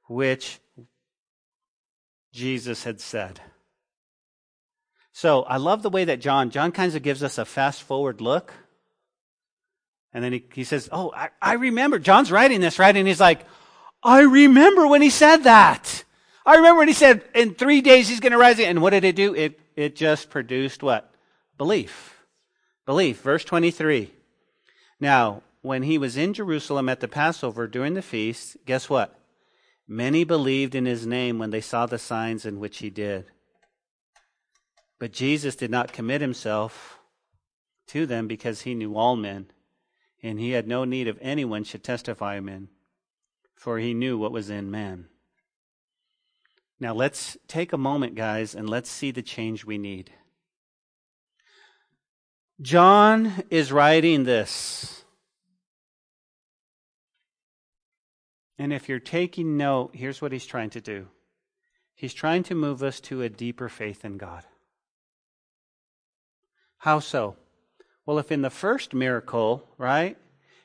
which 0.07 0.59
Jesus 2.33 2.83
had 2.83 2.99
said. 2.99 3.41
So 5.11 5.43
I 5.43 5.57
love 5.57 5.81
the 5.81 5.89
way 5.89 6.05
that 6.05 6.21
John, 6.21 6.51
John 6.51 6.71
kind 6.71 6.95
of 6.95 7.01
gives 7.01 7.23
us 7.23 7.37
a 7.37 7.45
fast 7.45 7.81
forward 7.81 8.21
look 8.21 8.53
and 10.17 10.23
then 10.23 10.33
he, 10.33 10.43
he 10.53 10.63
says, 10.63 10.89
Oh, 10.91 11.13
I, 11.15 11.29
I 11.39 11.53
remember. 11.53 11.99
John's 11.99 12.31
writing 12.31 12.59
this, 12.59 12.79
right? 12.79 12.95
And 12.95 13.07
he's 13.07 13.19
like, 13.19 13.45
I 14.01 14.21
remember 14.21 14.87
when 14.87 15.01
he 15.01 15.09
said 15.09 15.43
that. 15.43 16.03
I 16.45 16.55
remember 16.55 16.79
when 16.79 16.87
he 16.87 16.93
said, 16.93 17.23
in 17.35 17.53
three 17.53 17.81
days 17.81 18.07
he's 18.07 18.19
going 18.19 18.31
to 18.31 18.37
rise. 18.37 18.59
And 18.59 18.81
what 18.81 18.91
did 18.91 19.03
it 19.03 19.15
do? 19.15 19.35
It, 19.35 19.59
it 19.75 19.95
just 19.95 20.29
produced 20.29 20.81
what? 20.81 21.13
Belief. 21.57 22.23
Belief. 22.85 23.21
Verse 23.21 23.43
23. 23.43 24.11
Now, 24.99 25.43
when 25.61 25.83
he 25.83 25.97
was 25.97 26.15
in 26.15 26.33
Jerusalem 26.33 26.87
at 26.89 26.99
the 26.99 27.07
Passover 27.07 27.67
during 27.67 27.93
the 27.93 28.01
feast, 28.01 28.57
guess 28.65 28.89
what? 28.89 29.16
Many 29.87 30.23
believed 30.23 30.75
in 30.75 30.85
his 30.85 31.05
name 31.05 31.39
when 31.39 31.49
they 31.49 31.61
saw 31.61 31.85
the 31.85 31.97
signs 31.97 32.45
in 32.45 32.59
which 32.59 32.79
he 32.79 32.89
did. 32.89 33.25
But 34.99 35.13
Jesus 35.13 35.55
did 35.55 35.71
not 35.71 35.93
commit 35.93 36.21
himself 36.21 36.99
to 37.87 38.05
them 38.05 38.27
because 38.27 38.61
he 38.61 38.75
knew 38.75 38.97
all 38.97 39.15
men 39.15 39.51
and 40.21 40.39
he 40.39 40.51
had 40.51 40.67
no 40.67 40.83
need 40.83 41.07
of 41.07 41.17
anyone 41.21 41.63
should 41.63 41.83
testify 41.83 42.35
him 42.35 42.49
in, 42.49 42.69
for 43.55 43.77
he 43.77 43.93
knew 43.93 44.17
what 44.17 44.31
was 44.31 44.49
in 44.49 44.71
man. 44.71 45.05
Now 46.79 46.93
let's 46.93 47.37
take 47.47 47.73
a 47.73 47.77
moment, 47.77 48.15
guys, 48.15 48.53
and 48.53 48.69
let's 48.69 48.89
see 48.89 49.11
the 49.11 49.21
change 49.21 49.65
we 49.65 49.77
need. 49.77 50.11
John 52.61 53.43
is 53.49 53.71
writing 53.71 54.23
this. 54.23 54.96
And 58.59 58.73
if 58.73 58.89
you're 58.89 58.99
taking 58.99 59.57
note, 59.57 59.91
here's 59.93 60.21
what 60.21 60.31
he's 60.31 60.45
trying 60.45 60.71
to 60.71 60.81
do 60.81 61.07
he's 61.95 62.13
trying 62.13 62.43
to 62.43 62.55
move 62.55 62.83
us 62.83 62.99
to 63.01 63.23
a 63.23 63.29
deeper 63.29 63.69
faith 63.69 64.05
in 64.05 64.17
God. 64.17 64.43
How 66.79 66.99
so? 66.99 67.35
Well, 68.05 68.19
if 68.19 68.31
in 68.31 68.41
the 68.41 68.49
first 68.49 68.93
miracle, 68.93 69.67
right, 69.77 70.17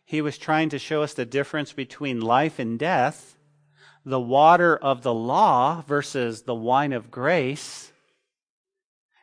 he 0.05 0.21
was 0.21 0.37
trying 0.37 0.69
to 0.71 0.79
show 0.79 1.03
us 1.03 1.15
the 1.15 1.25
difference 1.25 1.73
between 1.73 2.21
life 2.21 2.59
and 2.59 2.79
death, 2.79 3.39
the 4.05 4.21
water 4.21 4.77
of 4.77 5.03
the 5.03 5.15
law 5.15 5.83
versus 5.87 6.43
the 6.43 6.55
wine 6.55 6.93
of 6.93 7.11
grace, 7.11 7.93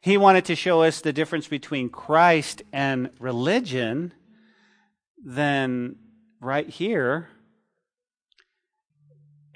he 0.02 0.18
wanted 0.18 0.46
to 0.46 0.56
show 0.56 0.82
us 0.82 1.02
the 1.02 1.14
difference 1.14 1.48
between 1.48 1.90
Christ 1.90 2.64
and 2.72 3.10
religion, 3.20 4.14
then 5.24 5.98
right 6.40 6.70
here, 6.70 7.28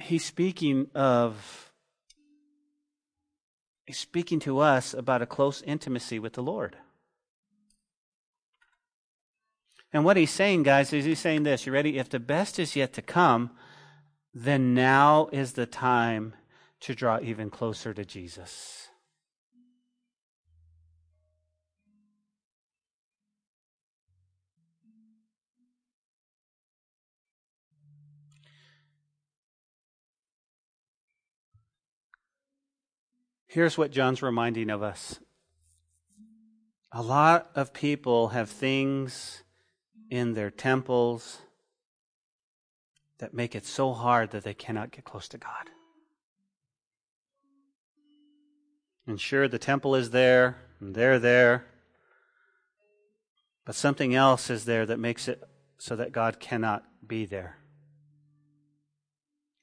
he's 0.04 0.26
speaking 0.26 0.88
of 0.94 1.72
he's 3.86 3.98
speaking 3.98 4.40
to 4.42 4.60
us 4.60 4.94
about 4.94 5.22
a 5.22 5.26
close 5.26 5.62
intimacy 5.62 6.20
with 6.20 6.34
the 6.34 6.44
Lord. 6.44 6.78
And 9.92 10.04
what 10.04 10.18
he's 10.18 10.32
saying, 10.32 10.64
guys, 10.64 10.92
is 10.92 11.06
he's 11.06 11.20
saying 11.20 11.44
this. 11.44 11.66
You 11.66 11.72
ready? 11.72 12.00
If 12.00 12.10
the 12.10 12.20
best 12.20 12.58
is 12.58 12.76
yet 12.76 12.94
to 12.94 13.02
come, 13.02 13.52
then 14.34 14.74
now 14.74 15.30
is 15.32 15.54
the 15.54 15.68
time 15.68 16.34
to 16.80 16.96
draw 16.96 17.20
even 17.22 17.50
closer 17.50 17.94
to 17.94 18.04
Jesus. 18.04 18.90
Here's 33.54 33.78
what 33.78 33.92
John's 33.92 34.24
reminding 34.24 34.72
of 34.72 34.82
us. 34.82 35.20
A 36.92 37.04
lot 37.04 37.52
of 37.54 37.72
people 37.72 38.30
have 38.30 38.50
things 38.50 39.44
in 40.10 40.34
their 40.34 40.50
temples 40.50 41.38
that 43.20 43.36
make 43.36 43.54
it 43.54 43.64
so 43.64 43.94
hard 43.94 44.32
that 44.32 44.44
they 44.44 44.56
cannot 44.56 44.90
get 44.90 45.06
close 45.06 45.28
to 45.28 45.38
God. 45.38 45.70
And 49.06 49.22
sure, 49.22 49.48
the 49.48 49.60
temple 49.60 49.94
is 49.94 50.10
there, 50.10 50.58
and 50.80 50.96
they're 50.96 51.20
there, 51.20 51.68
but 53.66 53.76
something 53.76 54.16
else 54.16 54.50
is 54.50 54.66
there 54.66 54.88
that 54.88 54.98
makes 54.98 55.28
it 55.28 55.44
so 55.78 55.96
that 55.96 56.12
God 56.12 56.40
cannot 56.40 56.86
be 57.06 57.28
there. 57.28 57.60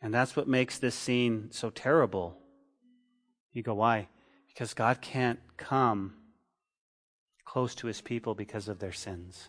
And 0.01 0.14
that's 0.14 0.37
what 0.37 0.47
makes 0.47 0.79
this 0.79 0.95
scene 0.95 1.49
so 1.51 1.71
terrible. 1.71 2.37
You 3.53 3.63
go, 3.63 3.75
why? 3.75 4.09
Because 4.49 4.75
God 4.75 5.01
can't 5.01 5.41
come 5.57 6.15
close 7.45 7.75
to 7.77 7.87
his 7.87 8.01
people 8.01 8.35
because 8.35 8.69
of 8.69 8.79
their 8.79 8.93
sins. 8.93 9.49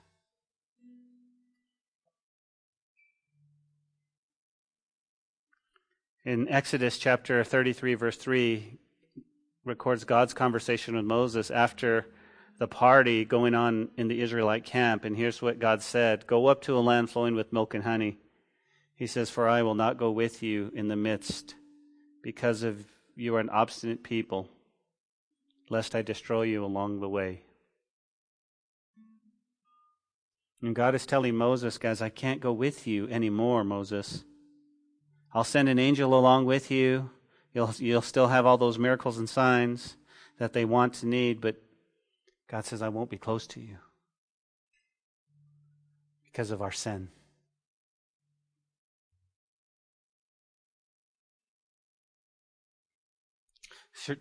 In 6.24 6.48
Exodus 6.50 6.98
chapter 6.98 7.44
33, 7.44 7.96
verse 7.96 8.18
3, 8.18 8.78
records 9.66 10.04
God's 10.04 10.34
conversation 10.34 10.96
with 10.96 11.06
Moses 11.06 11.50
after 11.50 12.08
the 12.60 12.68
party 12.68 13.26
going 13.26 13.56
on 13.56 13.90
in 13.98 14.08
the 14.08 14.22
Israelite 14.22 14.64
camp. 14.64 15.04
And 15.04 15.18
here's 15.18 15.42
what 15.42 15.60
God 15.60 15.82
said 15.82 16.28
Go 16.28 16.48
up 16.48 16.62
to 16.64 16.78
a 16.78 16.80
land 16.80 17.10
flowing 17.10 17.36
with 17.36 17.54
milk 17.54 17.74
and 17.74 17.84
honey. 17.84 18.20
He 18.96 19.08
says, 19.08 19.32
For 19.32 19.50
I 19.50 19.64
will 19.64 19.74
not 19.74 19.98
go 19.98 20.12
with 20.12 20.44
you 20.44 20.72
in 20.76 20.88
the 20.88 20.96
midst, 20.96 21.56
because 22.22 22.62
of 22.62 22.86
you 23.22 23.36
are 23.36 23.40
an 23.40 23.50
obstinate 23.50 24.04
people, 24.04 24.50
lest 25.70 25.94
I 25.94 26.02
destroy 26.02 26.44
you 26.44 26.66
along 26.66 27.00
the 27.00 27.08
way. 27.10 27.44
And 30.62 30.76
God 30.76 30.96
is 30.96 31.06
telling 31.06 31.36
Moses, 31.36 31.78
guys, 31.78 32.02
I 32.02 32.10
can't 32.10 32.42
go 32.42 32.52
with 32.52 32.88
you 32.88 33.08
anymore, 33.10 33.64
Moses. 33.64 34.24
I'll 35.34 35.44
send 35.44 35.70
an 35.70 35.80
angel 35.80 36.18
along 36.18 36.46
with 36.46 36.72
you. 36.72 37.12
You'll, 37.54 37.74
you'll 37.78 38.02
still 38.02 38.28
have 38.28 38.46
all 38.46 38.58
those 38.58 38.80
miracles 38.80 39.18
and 39.18 39.30
signs 39.30 39.98
that 40.40 40.54
they 40.54 40.66
want 40.66 40.96
to 40.96 41.06
need, 41.06 41.42
but 41.42 41.58
God 42.50 42.66
says, 42.66 42.82
I 42.82 42.90
won't 42.90 43.10
be 43.10 43.18
close 43.18 43.46
to 43.48 43.60
you 43.60 43.78
because 46.26 46.50
of 46.50 46.62
our 46.62 46.72
sin. 46.72 47.10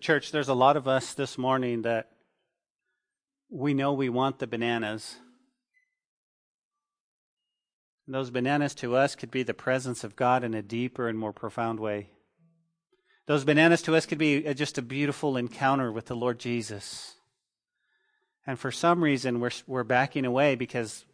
Church, 0.00 0.30
there's 0.30 0.50
a 0.50 0.54
lot 0.54 0.76
of 0.76 0.86
us 0.86 1.14
this 1.14 1.38
morning 1.38 1.82
that 1.82 2.10
we 3.48 3.72
know 3.72 3.94
we 3.94 4.10
want 4.10 4.38
the 4.38 4.46
bananas. 4.46 5.16
And 8.06 8.14
those 8.14 8.28
bananas 8.28 8.74
to 8.76 8.94
us 8.94 9.14
could 9.14 9.30
be 9.30 9.42
the 9.42 9.54
presence 9.54 10.04
of 10.04 10.16
God 10.16 10.44
in 10.44 10.52
a 10.52 10.60
deeper 10.60 11.08
and 11.08 11.18
more 11.18 11.32
profound 11.32 11.80
way. 11.80 12.10
Those 13.26 13.44
bananas 13.44 13.80
to 13.82 13.96
us 13.96 14.04
could 14.04 14.18
be 14.18 14.46
uh, 14.46 14.52
just 14.52 14.76
a 14.76 14.82
beautiful 14.82 15.38
encounter 15.38 15.90
with 15.90 16.06
the 16.06 16.16
Lord 16.16 16.38
Jesus. 16.38 17.14
And 18.46 18.58
for 18.58 18.70
some 18.70 19.02
reason, 19.02 19.40
we're, 19.40 19.50
we're 19.66 19.84
backing 19.84 20.26
away 20.26 20.56
because 20.56 21.06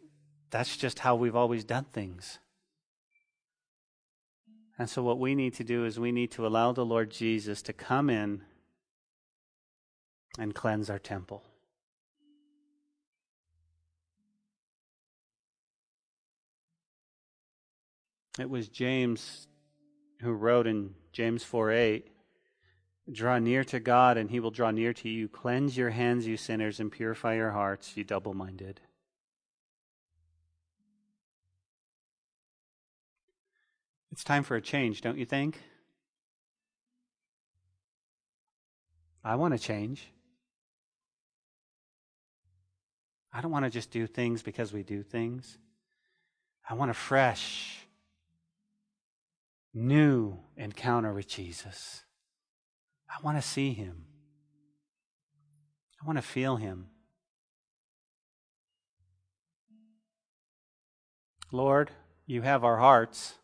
that's 0.49 0.75
just 0.75 0.99
how 0.99 1.15
we've 1.15 1.37
always 1.37 1.63
done 1.63 1.85
things. 1.93 2.39
And 4.77 4.89
so, 4.89 5.03
what 5.03 5.19
we 5.19 5.35
need 5.35 5.53
to 5.53 5.63
do 5.63 5.85
is 5.85 5.97
we 5.97 6.11
need 6.11 6.31
to 6.31 6.45
allow 6.45 6.73
the 6.73 6.85
Lord 6.85 7.11
Jesus 7.11 7.61
to 7.61 7.73
come 7.73 8.09
in 8.09 8.41
and 10.37 10.53
cleanse 10.53 10.89
our 10.89 10.99
temple. 10.99 11.43
It 18.39 18.49
was 18.49 18.67
James 18.67 19.47
who 20.21 20.31
wrote 20.31 20.67
in 20.67 20.93
James 21.11 21.43
4 21.43 21.71
8, 21.71 22.07
Draw 23.11 23.39
near 23.39 23.63
to 23.63 23.79
God, 23.79 24.17
and 24.17 24.29
he 24.29 24.39
will 24.39 24.51
draw 24.51 24.69
near 24.69 24.93
to 24.93 25.09
you. 25.09 25.27
Cleanse 25.27 25.77
your 25.77 25.91
hands, 25.91 26.27
you 26.27 26.37
sinners, 26.37 26.79
and 26.79 26.91
purify 26.91 27.35
your 27.35 27.51
hearts, 27.51 27.95
you 27.95 28.03
double 28.03 28.33
minded. 28.33 28.81
It's 34.11 34.23
time 34.23 34.43
for 34.43 34.55
a 34.55 34.61
change, 34.61 35.01
don't 35.01 35.17
you 35.17 35.25
think? 35.25 35.61
I 39.23 39.35
want 39.35 39.53
to 39.53 39.59
change. 39.59 40.11
I 43.33 43.41
don't 43.41 43.51
want 43.51 43.65
to 43.65 43.71
just 43.71 43.91
do 43.91 44.07
things 44.07 44.41
because 44.41 44.73
we 44.73 44.83
do 44.83 45.03
things. 45.03 45.57
I 46.69 46.73
want 46.73 46.91
a 46.91 46.93
fresh, 46.93 47.85
new 49.73 50.37
encounter 50.55 51.13
with 51.13 51.27
Jesus. 51.27 52.03
I 53.09 53.21
want 53.23 53.37
to 53.37 53.47
see 53.47 53.73
him. 53.73 54.05
I 56.01 56.05
want 56.05 56.17
to 56.17 56.21
feel 56.21 56.57
him. 56.57 56.87
Lord, 61.51 61.91
you 62.25 62.41
have 62.41 62.63
our 62.63 62.77
hearts. 62.77 63.35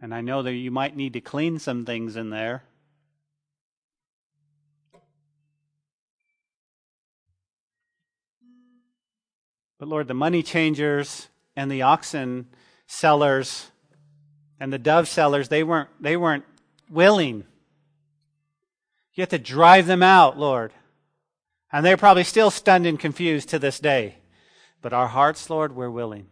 And 0.00 0.14
I 0.14 0.20
know 0.20 0.42
that 0.42 0.52
you 0.52 0.70
might 0.70 0.96
need 0.96 1.12
to 1.14 1.20
clean 1.20 1.58
some 1.58 1.84
things 1.84 2.16
in 2.16 2.30
there. 2.30 2.64
But 9.78 9.88
Lord, 9.88 10.08
the 10.08 10.14
money 10.14 10.42
changers 10.42 11.28
and 11.56 11.70
the 11.70 11.82
oxen 11.82 12.46
sellers 12.86 13.70
and 14.60 14.72
the 14.72 14.78
dove 14.78 15.08
sellers, 15.08 15.48
they 15.48 15.62
weren't, 15.62 15.90
they 16.00 16.16
weren't 16.16 16.44
willing. 16.88 17.44
You 19.14 19.22
have 19.22 19.30
to 19.30 19.38
drive 19.38 19.86
them 19.86 20.02
out, 20.02 20.38
Lord. 20.38 20.72
And 21.72 21.84
they're 21.84 21.96
probably 21.96 22.24
still 22.24 22.50
stunned 22.50 22.86
and 22.86 22.98
confused 22.98 23.48
to 23.48 23.58
this 23.58 23.80
day. 23.80 24.18
But 24.80 24.92
our 24.92 25.08
hearts, 25.08 25.50
Lord, 25.50 25.74
we're 25.74 25.90
willing. 25.90 26.26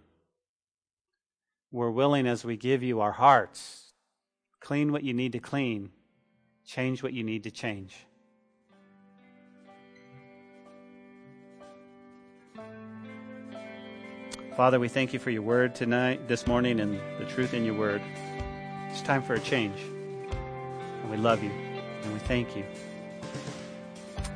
We're 1.73 1.91
willing 1.91 2.27
as 2.27 2.45
we 2.45 2.57
give 2.57 2.83
you 2.83 3.01
our 3.01 3.13
hearts. 3.13 3.93
Clean 4.61 4.93
what 4.93 5.03
you 5.03 5.15
need 5.15 5.33
to 5.33 5.41
clean, 5.41 5.91
change 6.65 7.03
what 7.03 7.13
you 7.13 7.25
need 7.25 7.45
to 7.45 7.51
change. 7.51 7.97
Father, 14.57 14.79
we 14.79 14.89
thank 14.89 15.15
you 15.15 15.19
for 15.19 15.31
your 15.31 15.41
word 15.41 15.75
tonight, 15.75 16.29
this 16.29 16.47
morning, 16.47 16.79
and 16.79 17.01
the 17.19 17.25
truth 17.25 17.55
in 17.55 17.65
your 17.65 17.75
word. 17.75 18.03
It's 18.91 19.01
time 19.01 19.23
for 19.23 19.33
a 19.33 19.41
change. 19.41 19.81
And 19.81 21.11
we 21.11 21.17
love 21.17 21.43
you, 21.43 21.51
and 22.03 22.13
we 22.13 22.19
thank 22.21 22.55
you. 22.55 22.63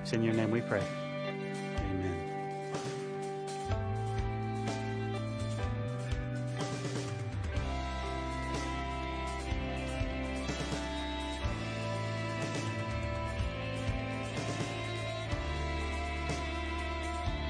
It's 0.00 0.14
in 0.14 0.22
your 0.22 0.32
name 0.32 0.50
we 0.50 0.62
pray. 0.62 0.82
Amen. 1.78 2.16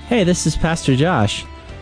Hey, 0.09 0.25
this 0.25 0.47
is 0.47 0.57
Pastor 0.57 0.97
Josh. 0.97 1.45